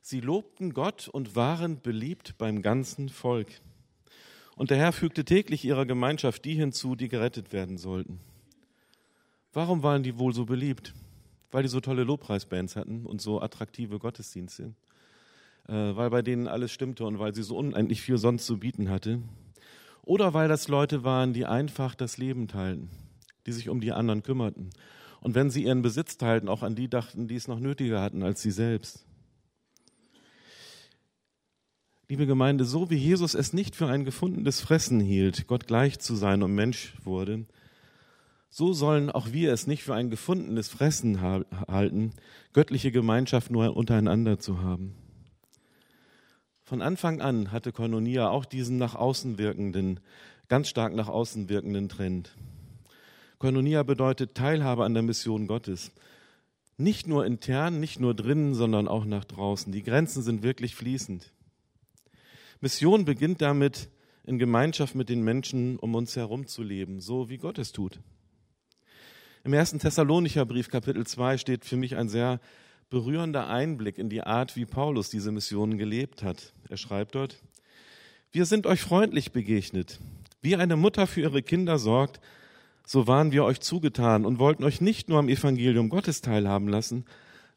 sie 0.00 0.20
lobten 0.20 0.72
Gott 0.72 1.08
und 1.08 1.36
waren 1.36 1.80
beliebt 1.82 2.38
beim 2.38 2.62
ganzen 2.62 3.10
Volk. 3.10 3.48
Und 4.56 4.70
der 4.70 4.78
Herr 4.78 4.92
fügte 4.92 5.24
täglich 5.24 5.64
ihrer 5.64 5.86
Gemeinschaft 5.86 6.44
die 6.44 6.54
hinzu, 6.54 6.94
die 6.94 7.08
gerettet 7.08 7.52
werden 7.52 7.78
sollten. 7.78 8.20
Warum 9.52 9.82
waren 9.82 10.02
die 10.02 10.18
wohl 10.18 10.34
so 10.34 10.44
beliebt? 10.44 10.94
Weil 11.50 11.62
die 11.62 11.68
so 11.68 11.80
tolle 11.80 12.04
Lobpreisbands 12.04 12.76
hatten 12.76 13.04
und 13.04 13.20
so 13.20 13.40
attraktive 13.40 13.98
Gottesdienste. 13.98 14.74
Äh, 15.68 15.72
weil 15.72 16.10
bei 16.10 16.22
denen 16.22 16.48
alles 16.48 16.72
stimmte 16.72 17.04
und 17.04 17.18
weil 17.18 17.34
sie 17.34 17.42
so 17.42 17.56
unendlich 17.56 18.02
viel 18.02 18.18
sonst 18.18 18.46
zu 18.46 18.58
bieten 18.58 18.88
hatte. 18.90 19.20
Oder 20.02 20.34
weil 20.34 20.48
das 20.48 20.68
Leute 20.68 21.04
waren, 21.04 21.32
die 21.32 21.46
einfach 21.46 21.94
das 21.94 22.18
Leben 22.18 22.48
teilten, 22.48 22.90
die 23.46 23.52
sich 23.52 23.68
um 23.68 23.80
die 23.80 23.92
anderen 23.92 24.22
kümmerten. 24.22 24.70
Und 25.20 25.36
wenn 25.36 25.50
sie 25.50 25.64
ihren 25.64 25.82
Besitz 25.82 26.16
teilten, 26.18 26.48
auch 26.48 26.64
an 26.64 26.74
die 26.74 26.88
dachten, 26.88 27.28
die 27.28 27.36
es 27.36 27.46
noch 27.46 27.60
nötiger 27.60 28.02
hatten 28.02 28.22
als 28.24 28.42
sie 28.42 28.50
selbst. 28.50 29.06
Liebe 32.12 32.26
Gemeinde, 32.26 32.66
so 32.66 32.90
wie 32.90 32.96
Jesus 32.96 33.32
es 33.32 33.54
nicht 33.54 33.74
für 33.74 33.86
ein 33.86 34.04
gefundenes 34.04 34.60
Fressen 34.60 35.00
hielt, 35.00 35.46
Gott 35.46 35.66
gleich 35.66 35.98
zu 35.98 36.14
sein 36.14 36.42
und 36.42 36.54
Mensch 36.54 36.92
wurde, 37.04 37.46
so 38.50 38.74
sollen 38.74 39.08
auch 39.08 39.32
wir 39.32 39.50
es 39.50 39.66
nicht 39.66 39.82
für 39.82 39.94
ein 39.94 40.10
gefundenes 40.10 40.68
Fressen 40.68 41.22
halten, 41.22 42.12
göttliche 42.52 42.92
Gemeinschaft 42.92 43.50
nur 43.50 43.74
untereinander 43.74 44.38
zu 44.38 44.60
haben. 44.60 44.94
Von 46.62 46.82
Anfang 46.82 47.22
an 47.22 47.50
hatte 47.50 47.72
Koinonia 47.72 48.28
auch 48.28 48.44
diesen 48.44 48.76
nach 48.76 48.94
außen 48.94 49.38
wirkenden, 49.38 49.98
ganz 50.48 50.68
stark 50.68 50.94
nach 50.94 51.08
außen 51.08 51.48
wirkenden 51.48 51.88
Trend. 51.88 52.36
Koinonia 53.38 53.84
bedeutet 53.84 54.34
Teilhabe 54.34 54.84
an 54.84 54.92
der 54.92 55.02
Mission 55.02 55.46
Gottes. 55.46 55.92
Nicht 56.76 57.08
nur 57.08 57.24
intern, 57.24 57.80
nicht 57.80 58.00
nur 58.00 58.12
drinnen, 58.12 58.52
sondern 58.52 58.86
auch 58.86 59.06
nach 59.06 59.24
draußen. 59.24 59.72
Die 59.72 59.82
Grenzen 59.82 60.22
sind 60.22 60.42
wirklich 60.42 60.74
fließend. 60.74 61.32
Mission 62.62 63.04
beginnt 63.04 63.42
damit, 63.42 63.90
in 64.24 64.38
Gemeinschaft 64.38 64.94
mit 64.94 65.08
den 65.08 65.22
Menschen 65.22 65.80
um 65.80 65.96
uns 65.96 66.14
herum 66.14 66.46
zu 66.46 66.62
leben, 66.62 67.00
so 67.00 67.28
wie 67.28 67.36
Gott 67.36 67.58
es 67.58 67.72
tut. 67.72 67.98
Im 69.42 69.52
ersten 69.52 69.80
Thessalonicher 69.80 70.46
Brief, 70.46 70.68
Kapitel 70.68 71.04
2, 71.04 71.38
steht 71.38 71.64
für 71.64 71.76
mich 71.76 71.96
ein 71.96 72.08
sehr 72.08 72.38
berührender 72.88 73.48
Einblick 73.48 73.98
in 73.98 74.08
die 74.08 74.22
Art, 74.22 74.54
wie 74.54 74.64
Paulus 74.64 75.10
diese 75.10 75.32
Mission 75.32 75.76
gelebt 75.76 76.22
hat. 76.22 76.52
Er 76.68 76.76
schreibt 76.76 77.16
dort, 77.16 77.42
wir 78.30 78.44
sind 78.46 78.68
euch 78.68 78.80
freundlich 78.80 79.32
begegnet. 79.32 79.98
Wie 80.40 80.54
eine 80.54 80.76
Mutter 80.76 81.08
für 81.08 81.22
ihre 81.22 81.42
Kinder 81.42 81.80
sorgt, 81.80 82.20
so 82.86 83.08
waren 83.08 83.32
wir 83.32 83.42
euch 83.42 83.58
zugetan 83.58 84.24
und 84.24 84.38
wollten 84.38 84.62
euch 84.62 84.80
nicht 84.80 85.08
nur 85.08 85.18
am 85.18 85.28
Evangelium 85.28 85.88
Gottes 85.88 86.20
teilhaben 86.20 86.68
lassen, 86.68 87.06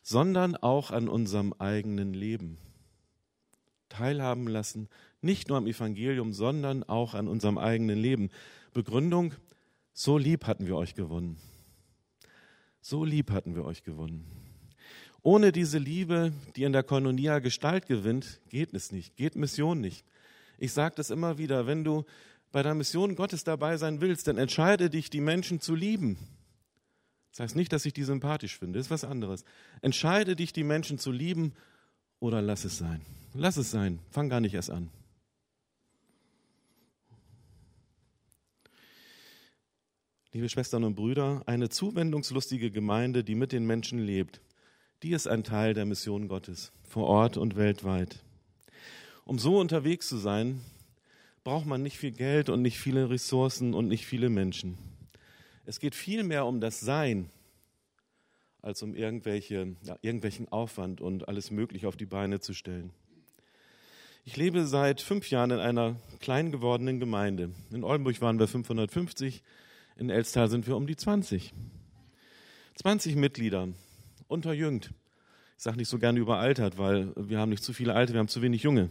sondern 0.02 0.56
auch 0.56 0.90
an 0.90 1.08
unserem 1.08 1.54
eigenen 1.60 2.16
Leben 2.16 2.58
teilhaben 3.96 4.48
lassen, 4.48 4.90
nicht 5.22 5.48
nur 5.48 5.58
am 5.58 5.68
Evangelium, 5.68 6.34
sondern 6.34 6.84
auch 6.84 7.14
an 7.14 7.28
unserem 7.28 7.58
eigenen 7.58 7.98
Leben. 7.98 8.30
Begründung, 8.74 9.34
so 9.94 10.18
lieb 10.18 10.46
hatten 10.46 10.68
wir 10.68 10.76
euch 10.76 10.96
gewonnen. 10.96 11.38
So 12.82 13.06
lieb 13.06 13.32
hatten 13.32 13.56
wir 13.56 13.66
euch 13.66 13.84
gewonnen. 13.84 14.26
Ohne 15.22 15.52
diese 15.52 15.80
Liebe, 15.80 16.34
die 16.56 16.64
in 16.64 16.74
der 16.74 16.84
Koinonia 16.84 17.40
Gestalt 17.40 17.88
gewinnt, 17.88 18.42
geht 18.50 18.74
es 18.74 18.92
nicht, 18.92 19.16
geht 19.16 19.36
Mission 19.36 19.82
nicht. 19.82 20.06
Ich 20.60 20.72
sage 20.72 20.96
das 20.96 21.10
immer 21.10 21.38
wieder, 21.38 21.66
wenn 21.66 21.84
du 21.84 22.04
bei 22.52 22.62
der 22.62 22.76
Mission 22.76 23.16
Gottes 23.16 23.44
dabei 23.44 23.78
sein 23.78 24.02
willst, 24.02 24.28
dann 24.28 24.38
entscheide 24.38 24.90
dich, 24.90 25.10
die 25.10 25.22
Menschen 25.22 25.60
zu 25.60 25.74
lieben. 25.74 26.18
Das 27.32 27.40
heißt 27.40 27.56
nicht, 27.56 27.74
dass 27.74 27.86
ich 27.86 27.94
die 27.94 28.04
sympathisch 28.04 28.60
finde, 28.60 28.78
das 28.78 28.88
ist 28.88 28.92
was 28.92 29.04
anderes. 29.04 29.44
Entscheide 29.82 30.36
dich, 30.36 30.54
die 30.54 30.64
Menschen 30.64 31.00
zu 31.00 31.12
lieben 31.12 31.54
oder 32.20 32.42
lass 32.42 32.64
es 32.64 32.78
sein. 32.78 33.02
Lass 33.38 33.58
es 33.58 33.70
sein. 33.70 34.00
Fang 34.12 34.30
gar 34.30 34.40
nicht 34.40 34.54
erst 34.54 34.72
an. 34.72 34.90
Liebe 40.32 40.48
Schwestern 40.48 40.86
und 40.86 40.96
Brüder, 40.96 41.44
eine 41.46 41.68
zuwendungslustige 41.68 42.72
Gemeinde, 42.72 43.26
die 43.26 43.36
mit 43.36 43.52
den 43.52 43.66
Menschen 43.66 44.00
lebt, 44.00 44.40
die 45.04 45.12
ist 45.12 45.28
ein 45.28 45.44
Teil 45.44 45.74
der 45.74 45.86
Mission 45.86 46.30
Gottes, 46.30 46.72
vor 46.84 47.08
Ort 47.08 47.36
und 47.36 47.58
weltweit. 47.58 48.24
Um 49.26 49.38
so 49.38 49.60
unterwegs 49.60 50.08
zu 50.08 50.18
sein, 50.18 50.62
braucht 51.44 51.66
man 51.66 51.84
nicht 51.84 51.98
viel 51.98 52.12
Geld 52.12 52.48
und 52.50 52.62
nicht 52.62 52.80
viele 52.80 53.10
Ressourcen 53.10 53.74
und 53.74 53.90
nicht 53.90 54.06
viele 54.06 54.30
Menschen. 54.30 54.78
Es 55.66 55.82
geht 55.82 55.96
vielmehr 55.96 56.46
um 56.46 56.62
das 56.62 56.80
Sein 56.80 57.30
als 58.62 58.82
um 58.82 58.96
irgendwelche, 58.96 59.76
ja, 59.84 59.98
irgendwelchen 60.02 60.48
Aufwand 60.50 61.02
und 61.02 61.28
alles 61.28 61.52
Mögliche 61.52 61.88
auf 61.90 61.98
die 61.98 62.06
Beine 62.06 62.40
zu 62.40 62.54
stellen. 62.54 62.94
Ich 64.28 64.38
lebe 64.38 64.66
seit 64.66 65.02
fünf 65.02 65.30
Jahren 65.30 65.52
in 65.52 65.60
einer 65.60 65.98
klein 66.20 66.52
gewordenen 66.52 67.00
Gemeinde. 67.00 67.52
In 67.70 67.84
Oldenburg 67.84 68.20
waren 68.22 68.40
wir 68.40 68.48
550, 68.48 69.44
in 69.98 70.10
Elstal 70.10 70.50
sind 70.50 70.66
wir 70.66 70.76
um 70.76 70.88
die 70.88 70.96
20. 70.96 71.54
20 72.74 73.18
Mitglieder, 73.18 73.68
unterjüngt, 74.28 74.90
Ich 75.58 75.64
sage 75.64 75.78
nicht 75.78 75.90
so 75.90 76.00
gerne 76.00 76.20
überaltert, 76.20 76.80
weil 76.80 77.14
wir 77.16 77.38
haben 77.38 77.50
nicht 77.50 77.64
zu 77.64 77.72
viele 77.72 77.94
Alte, 77.94 78.14
wir 78.14 78.20
haben 78.20 78.28
zu 78.28 78.42
wenig 78.42 78.64
Junge. 78.64 78.90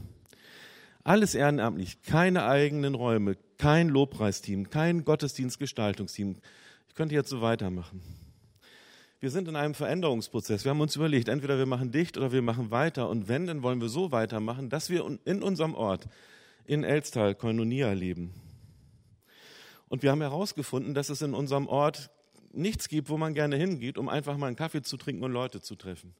Alles 1.02 1.34
ehrenamtlich, 1.34 2.00
keine 2.02 2.44
eigenen 2.44 2.94
Räume, 2.94 3.36
kein 3.58 3.88
Lobpreisteam, 3.88 4.70
kein 4.70 5.04
Gottesdienstgestaltungsteam. 5.04 6.36
Ich 6.88 6.94
könnte 6.94 7.16
jetzt 7.16 7.28
so 7.28 7.40
weitermachen. 7.40 8.00
Wir 9.24 9.30
sind 9.30 9.48
in 9.48 9.56
einem 9.56 9.72
Veränderungsprozess. 9.72 10.64
Wir 10.64 10.70
haben 10.70 10.82
uns 10.82 10.96
überlegt, 10.96 11.28
entweder 11.28 11.56
wir 11.56 11.64
machen 11.64 11.90
dicht 11.90 12.18
oder 12.18 12.30
wir 12.30 12.42
machen 12.42 12.70
weiter. 12.70 13.08
Und 13.08 13.26
wenn, 13.26 13.46
dann 13.46 13.62
wollen 13.62 13.80
wir 13.80 13.88
so 13.88 14.12
weitermachen, 14.12 14.68
dass 14.68 14.90
wir 14.90 15.18
in 15.24 15.42
unserem 15.42 15.74
Ort, 15.74 16.08
in 16.66 16.84
Elstal, 16.84 17.34
Koinonia 17.34 17.90
leben. 17.92 18.34
Und 19.88 20.02
wir 20.02 20.10
haben 20.10 20.20
herausgefunden, 20.20 20.92
dass 20.92 21.08
es 21.08 21.22
in 21.22 21.32
unserem 21.32 21.68
Ort 21.68 22.10
nichts 22.52 22.88
gibt, 22.88 23.08
wo 23.08 23.16
man 23.16 23.32
gerne 23.32 23.56
hingeht, 23.56 23.96
um 23.96 24.10
einfach 24.10 24.36
mal 24.36 24.48
einen 24.48 24.56
Kaffee 24.56 24.82
zu 24.82 24.98
trinken 24.98 25.24
und 25.24 25.32
Leute 25.32 25.62
zu 25.62 25.74
treffen. 25.74 26.14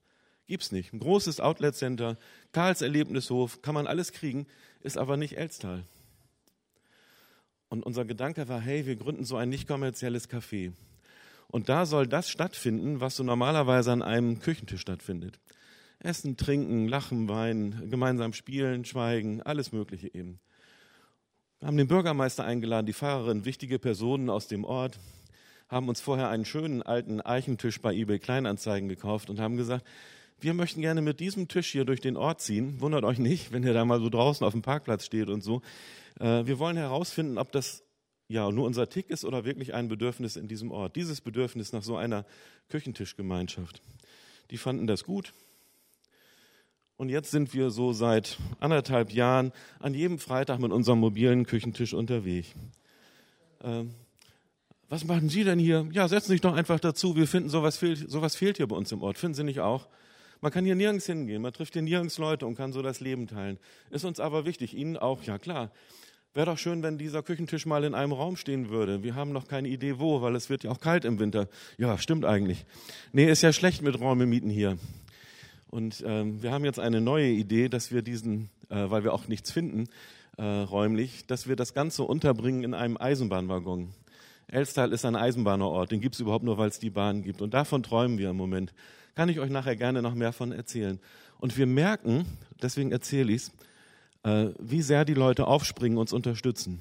Gibt's 0.47 0.73
nicht. 0.73 0.95
Ein 0.95 1.01
großes 1.01 1.41
Outlet-Center, 1.41 2.17
Karls 2.53 2.81
Erlebnishof, 2.81 3.61
kann 3.61 3.75
man 3.75 3.87
alles 3.87 4.13
kriegen, 4.13 4.47
ist 4.81 4.97
aber 4.97 5.19
nicht 5.19 5.37
Elstal. 5.37 5.85
Und 7.69 7.85
unser 7.85 8.07
Gedanke 8.07 8.49
war, 8.49 8.63
hey, 8.63 8.87
wir 8.87 8.97
gründen 8.97 9.27
so 9.27 9.37
ein 9.37 9.51
nicht 9.51 9.69
kommerzielles 9.69 10.31
Café. 10.31 10.73
Und 11.55 11.69
da 11.69 11.87
soll 11.87 12.09
das 12.09 12.31
stattfinden, 12.31 13.01
was 13.01 13.15
so 13.15 13.23
normalerweise 13.23 13.93
an 13.93 14.03
einem 14.03 14.41
Küchentisch 14.41 14.81
stattfindet. 14.81 15.39
Essen, 16.01 16.37
trinken, 16.37 16.89
lachen, 16.89 17.29
weinen, 17.29 17.89
gemeinsam 17.91 18.33
spielen, 18.33 18.85
schweigen, 18.85 19.41
alles 19.41 19.71
Mögliche 19.71 20.13
eben. 20.13 20.41
Wir 21.61 21.69
haben 21.69 21.77
den 21.77 21.87
Bürgermeister 21.87 22.45
eingeladen, 22.45 22.87
die 22.87 22.93
Fahrerin, 22.93 23.45
wichtige 23.45 23.79
Personen 23.79 24.31
aus 24.31 24.49
dem 24.49 24.65
Ort, 24.65 24.99
haben 25.69 25.89
uns 25.89 26.01
vorher 26.01 26.29
einen 26.29 26.45
schönen 26.45 26.83
alten 26.83 27.21
Eichentisch 27.21 27.81
bei 27.81 27.95
eBay 27.95 28.19
Kleinanzeigen 28.19 28.89
gekauft 28.89 29.31
und 29.31 29.39
haben 29.39 29.57
gesagt, 29.57 29.87
wir 30.41 30.55
möchten 30.55 30.81
gerne 30.81 31.03
mit 31.03 31.21
diesem 31.21 31.47
Tisch 31.47 31.71
hier 31.71 31.85
durch 31.85 32.01
den 32.01 32.17
Ort 32.17 32.41
ziehen. 32.41 32.81
Wundert 32.81 33.05
euch 33.05 33.21
nicht, 33.21 33.53
wenn 33.53 33.63
ihr 33.63 33.75
da 33.75 33.85
mal 33.85 34.01
so 34.01 34.09
draußen 34.09 34.45
auf 34.45 34.55
dem 34.55 34.63
Parkplatz 34.63 35.05
steht 35.05 35.29
und 35.29 35.45
so. 35.45 35.63
Äh, 36.19 36.47
wir 36.47 36.59
wollen 36.59 36.77
herausfinden, 36.77 37.39
ob 37.39 37.53
das 37.53 37.85
ja 38.29 38.51
nur 38.51 38.67
unser 38.67 38.89
Tick 38.89 39.11
ist 39.11 39.25
oder 39.25 39.45
wirklich 39.45 39.75
ein 39.75 39.89
Bedürfnis 39.89 40.37
in 40.37 40.49
diesem 40.49 40.71
Ort. 40.71 40.97
Dieses 40.97 41.21
Bedürfnis 41.21 41.73
nach 41.73 41.83
so 41.83 41.97
einer 41.97 42.25
Küchentischgemeinschaft. 42.69 43.83
Die 44.51 44.57
fanden 44.57 44.87
das 44.87 45.05
gut. 45.05 45.33
Und 46.97 47.09
jetzt 47.09 47.31
sind 47.31 47.55
wir 47.55 47.71
so 47.71 47.93
seit 47.93 48.39
anderthalb 48.61 49.13
Jahren 49.13 49.53
an 49.81 49.95
jedem 49.95 50.19
Freitag 50.19 50.61
mit 50.61 50.71
unserem 50.71 51.01
mobilen 51.01 51.45
Küchentisch 51.45 51.93
unterwegs. 51.93 52.49
Ähm, 53.63 53.91
was 54.89 55.05
machen 55.05 55.29
Sie 55.29 55.43
denn 55.43 55.59
hier? 55.59 55.89
Ja, 55.93 56.07
setzen 56.07 56.29
Sie 56.29 56.35
sich 56.35 56.41
doch 56.41 56.55
einfach 56.55 56.79
dazu. 56.79 57.17
Wir 57.17 57.27
finden, 57.27 57.49
sowas 57.49 57.79
fehlt, 57.79 58.09
sowas 58.09 58.37
fehlt 58.37 58.59
hier 58.59 58.69
bei 58.69 58.77
uns 58.77 58.93
im 58.93 59.03
Ort. 59.03 59.19
Finden 59.19 59.35
Sie 59.35 59.43
nicht 59.43 59.61
auch? 59.61 59.89
Man 60.41 60.53
kann 60.53 60.65
hier 60.65 60.75
nirgends 60.75 61.07
hingehen, 61.07 61.41
man 61.41 61.53
trifft 61.53 61.73
hier 61.73 61.83
nirgends 61.83 62.19
Leute 62.19 62.47
und 62.47 62.55
kann 62.55 62.73
so 62.73 62.83
das 62.83 63.01
Leben 63.01 63.27
teilen. 63.27 63.59
Ist 63.91 64.05
uns 64.05 64.21
aber 64.21 64.45
wichtig, 64.45 64.75
Ihnen 64.75 64.97
auch, 64.97 65.23
ja 65.23 65.39
klar. 65.39 65.73
Wäre 66.35 66.47
doch 66.47 66.59
schön, 66.59 66.83
wenn 66.83 66.99
dieser 66.99 67.23
Küchentisch 67.23 67.65
mal 67.65 67.85
in 67.85 67.95
einem 67.95 68.11
Raum 68.11 68.37
stehen 68.37 68.69
würde. 68.69 69.05
Wir 69.05 69.15
haben 69.15 69.31
noch 69.31 69.47
keine 69.47 69.69
Idee 69.69 70.01
wo, 70.01 70.21
weil 70.21 70.35
es 70.35 70.51
wird 70.51 70.65
ja 70.65 70.73
auch 70.73 70.81
kalt 70.81 71.05
im 71.05 71.21
Winter. 71.21 71.49
Ja, 71.79 71.97
stimmt 71.97 72.25
eigentlich. 72.25 72.67
Nee, 73.13 73.31
ist 73.31 73.43
ja 73.43 73.53
schlecht 73.53 73.83
mit 73.83 74.01
Räume 74.01 74.27
mieten 74.27 74.51
hier. 74.51 74.77
Und 75.69 76.03
ähm, 76.05 76.43
wir 76.43 76.51
haben 76.51 76.65
jetzt 76.65 76.81
eine 76.81 77.01
neue 77.01 77.29
Idee, 77.29 77.69
dass 77.69 77.93
wir 77.93 78.03
diesen, 78.03 78.51
äh, 78.69 78.91
weil 78.91 79.05
wir 79.05 79.13
auch 79.13 79.29
nichts 79.29 79.53
finden 79.53 79.87
äh, 80.37 80.43
räumlich, 80.43 81.25
dass 81.29 81.47
wir 81.47 81.55
das 81.55 81.73
Ganze 81.73 82.03
unterbringen 82.03 82.65
in 82.65 82.75
einem 82.75 82.97
Eisenbahnwaggon. 82.97 83.95
Elstal 84.49 84.93
ist 84.93 85.05
ein 85.05 85.15
Eisenbahnerort, 85.15 85.93
den 85.93 86.01
gibt 86.01 86.17
es 86.17 86.21
überhaupt 86.21 86.45
nur, 86.45 86.59
weil 86.59 86.69
es 86.69 86.81
die 86.81 86.91
Bahn 86.91 87.23
gibt. 87.23 87.43
Und 87.43 87.55
davon 87.55 87.85
träumen 87.85 88.19
wir 88.19 88.31
im 88.31 88.37
Moment. 88.37 88.75
Kann 89.15 89.29
ich 89.29 89.39
euch 89.39 89.51
nachher 89.51 89.77
gerne 89.77 90.03
noch 90.03 90.15
mehr 90.15 90.33
von 90.33 90.51
erzählen. 90.51 90.99
Und 91.39 91.57
wir 91.57 91.67
merken, 91.67 92.27
deswegen 92.61 92.91
erzähle 92.91 93.33
ich 93.33 93.43
es, 93.43 93.53
wie 94.25 94.83
sehr 94.83 95.05
die 95.05 95.15
Leute 95.15 95.47
aufspringen, 95.47 95.99
uns 95.99 96.13
unterstützen. 96.13 96.79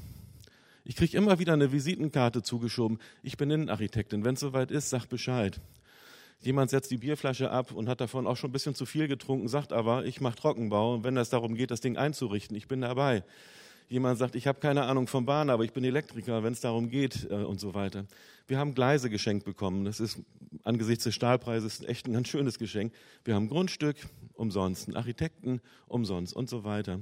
Ich 0.86 0.96
kriege 0.96 1.18
immer 1.18 1.40
wieder 1.40 1.54
eine 1.54 1.72
Visitenkarte 1.72 2.42
zugeschoben. 2.42 3.00
Ich 3.22 3.38
bin 3.38 3.50
Innenarchitektin. 3.50 4.26
Wenn 4.26 4.34
es 4.34 4.42
soweit 4.42 4.72
ist, 4.72 4.90
sag 4.90 5.08
Bescheid. 5.08 5.62
Jemand 6.42 6.70
setzt 6.70 6.92
die 6.92 6.98
Bierflasche 6.98 7.52
ab 7.52 7.72
und 7.72 7.88
hat 7.88 8.02
davon 8.02 8.28
auch 8.28 8.36
schon 8.36 8.50
ein 8.50 8.54
bisschen 8.54 8.76
zu 8.76 8.86
viel 8.86 9.08
getrunken, 9.08 9.48
sagt 9.48 9.72
aber, 9.72 10.06
ich 10.06 10.20
mache 10.20 10.36
Trockenbau. 10.36 10.96
Und 10.96 11.06
wenn 11.06 11.16
es 11.16 11.30
darum 11.30 11.56
geht, 11.56 11.72
das 11.72 11.80
Ding 11.80 11.96
einzurichten, 11.96 12.58
ich 12.58 12.68
bin 12.68 12.82
dabei. 12.82 13.24
Jemand 13.88 14.20
sagt, 14.20 14.36
ich 14.36 14.48
habe 14.48 14.60
keine 14.60 14.84
Ahnung 14.84 15.08
vom 15.08 15.26
Bahn, 15.26 15.50
aber 15.50 15.64
ich 15.64 15.72
bin 15.72 15.86
Elektriker, 15.86 16.44
wenn 16.44 16.52
es 16.52 16.60
darum 16.60 16.90
geht 16.90 17.28
äh, 17.30 17.36
und 17.36 17.62
so 17.62 17.74
weiter. 17.74 18.06
Wir 18.48 18.58
haben 18.58 18.76
Gleise 18.76 19.10
geschenkt 19.10 19.46
bekommen. 19.46 19.86
Das 19.86 20.02
ist 20.02 20.20
angesichts 20.64 21.06
des 21.06 21.16
Stahlpreises 21.16 21.82
echt 21.86 22.08
ein 22.08 22.14
ganz 22.14 22.28
schönes 22.28 22.60
Geschenk. 22.60 22.94
Wir 23.24 23.36
haben 23.36 23.48
Grundstück 23.48 23.96
umsonst, 24.34 24.88
einen 24.88 24.98
Architekten 24.98 25.62
umsonst 25.88 26.36
und 26.36 26.50
so 26.50 26.66
weiter. 26.66 27.00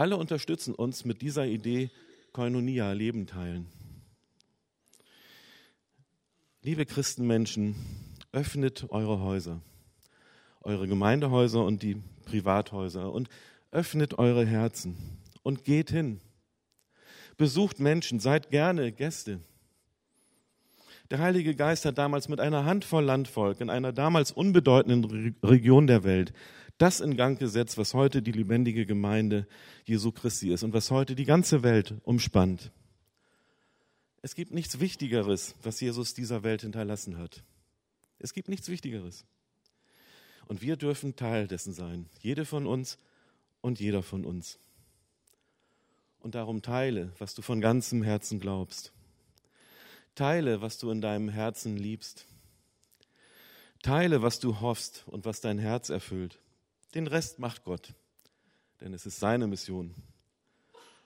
Alle 0.00 0.16
unterstützen 0.16 0.74
uns 0.74 1.04
mit 1.04 1.20
dieser 1.20 1.44
Idee 1.44 1.90
Koinonia, 2.32 2.92
Leben 2.92 3.26
teilen. 3.26 3.66
Liebe 6.62 6.86
Christenmenschen, 6.86 7.74
öffnet 8.32 8.86
eure 8.88 9.20
Häuser, 9.20 9.60
eure 10.62 10.88
Gemeindehäuser 10.88 11.62
und 11.62 11.82
die 11.82 12.00
Privathäuser 12.24 13.12
und 13.12 13.28
öffnet 13.72 14.18
eure 14.18 14.46
Herzen 14.46 14.96
und 15.42 15.64
geht 15.64 15.90
hin. 15.90 16.22
Besucht 17.36 17.78
Menschen, 17.78 18.20
seid 18.20 18.48
gerne 18.48 18.92
Gäste. 18.92 19.40
Der 21.10 21.18
Heilige 21.18 21.54
Geist 21.56 21.84
hat 21.84 21.98
damals 21.98 22.28
mit 22.28 22.40
einer 22.40 22.64
Handvoll 22.64 23.04
Landvolk 23.04 23.60
in 23.60 23.70
einer 23.70 23.92
damals 23.92 24.30
unbedeutenden 24.30 25.36
Region 25.42 25.86
der 25.86 26.04
Welt 26.04 26.32
das 26.80 27.00
in 27.00 27.16
Gang 27.16 27.38
gesetzt, 27.38 27.76
was 27.76 27.92
heute 27.92 28.22
die 28.22 28.32
lebendige 28.32 28.86
Gemeinde 28.86 29.46
Jesu 29.84 30.12
Christi 30.12 30.50
ist 30.50 30.62
und 30.62 30.72
was 30.72 30.90
heute 30.90 31.14
die 31.14 31.26
ganze 31.26 31.62
Welt 31.62 31.94
umspannt. 32.04 32.72
Es 34.22 34.34
gibt 34.34 34.54
nichts 34.54 34.80
Wichtigeres, 34.80 35.54
was 35.62 35.78
Jesus 35.80 36.14
dieser 36.14 36.42
Welt 36.42 36.62
hinterlassen 36.62 37.18
hat. 37.18 37.44
Es 38.18 38.32
gibt 38.32 38.48
nichts 38.48 38.70
Wichtigeres. 38.70 39.26
Und 40.46 40.62
wir 40.62 40.76
dürfen 40.76 41.16
Teil 41.16 41.46
dessen 41.46 41.74
sein, 41.74 42.08
jede 42.20 42.46
von 42.46 42.66
uns 42.66 42.98
und 43.60 43.78
jeder 43.78 44.02
von 44.02 44.24
uns. 44.24 44.58
Und 46.18 46.34
darum 46.34 46.62
teile, 46.62 47.12
was 47.18 47.34
du 47.34 47.42
von 47.42 47.60
ganzem 47.60 48.02
Herzen 48.02 48.40
glaubst. 48.40 48.94
Teile, 50.20 50.60
was 50.60 50.76
du 50.76 50.90
in 50.90 51.00
deinem 51.00 51.30
Herzen 51.30 51.78
liebst. 51.78 52.26
Teile, 53.82 54.20
was 54.20 54.38
du 54.38 54.60
hoffst 54.60 55.04
und 55.06 55.24
was 55.24 55.40
dein 55.40 55.58
Herz 55.58 55.88
erfüllt. 55.88 56.38
Den 56.94 57.06
Rest 57.06 57.38
macht 57.38 57.64
Gott, 57.64 57.94
denn 58.82 58.92
es 58.92 59.06
ist 59.06 59.18
seine 59.18 59.46
Mission. 59.46 59.94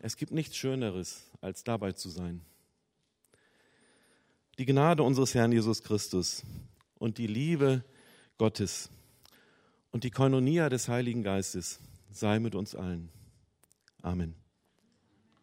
Es 0.00 0.16
gibt 0.16 0.32
nichts 0.32 0.56
Schöneres, 0.56 1.30
als 1.40 1.62
dabei 1.62 1.92
zu 1.92 2.08
sein. 2.08 2.40
Die 4.58 4.66
Gnade 4.66 5.04
unseres 5.04 5.32
Herrn 5.32 5.52
Jesus 5.52 5.84
Christus 5.84 6.42
und 6.98 7.16
die 7.16 7.28
Liebe 7.28 7.84
Gottes 8.36 8.90
und 9.92 10.02
die 10.02 10.10
Koinonia 10.10 10.68
des 10.68 10.88
Heiligen 10.88 11.22
Geistes 11.22 11.78
sei 12.10 12.40
mit 12.40 12.56
uns 12.56 12.74
allen. 12.74 13.10
Amen. 14.02 14.34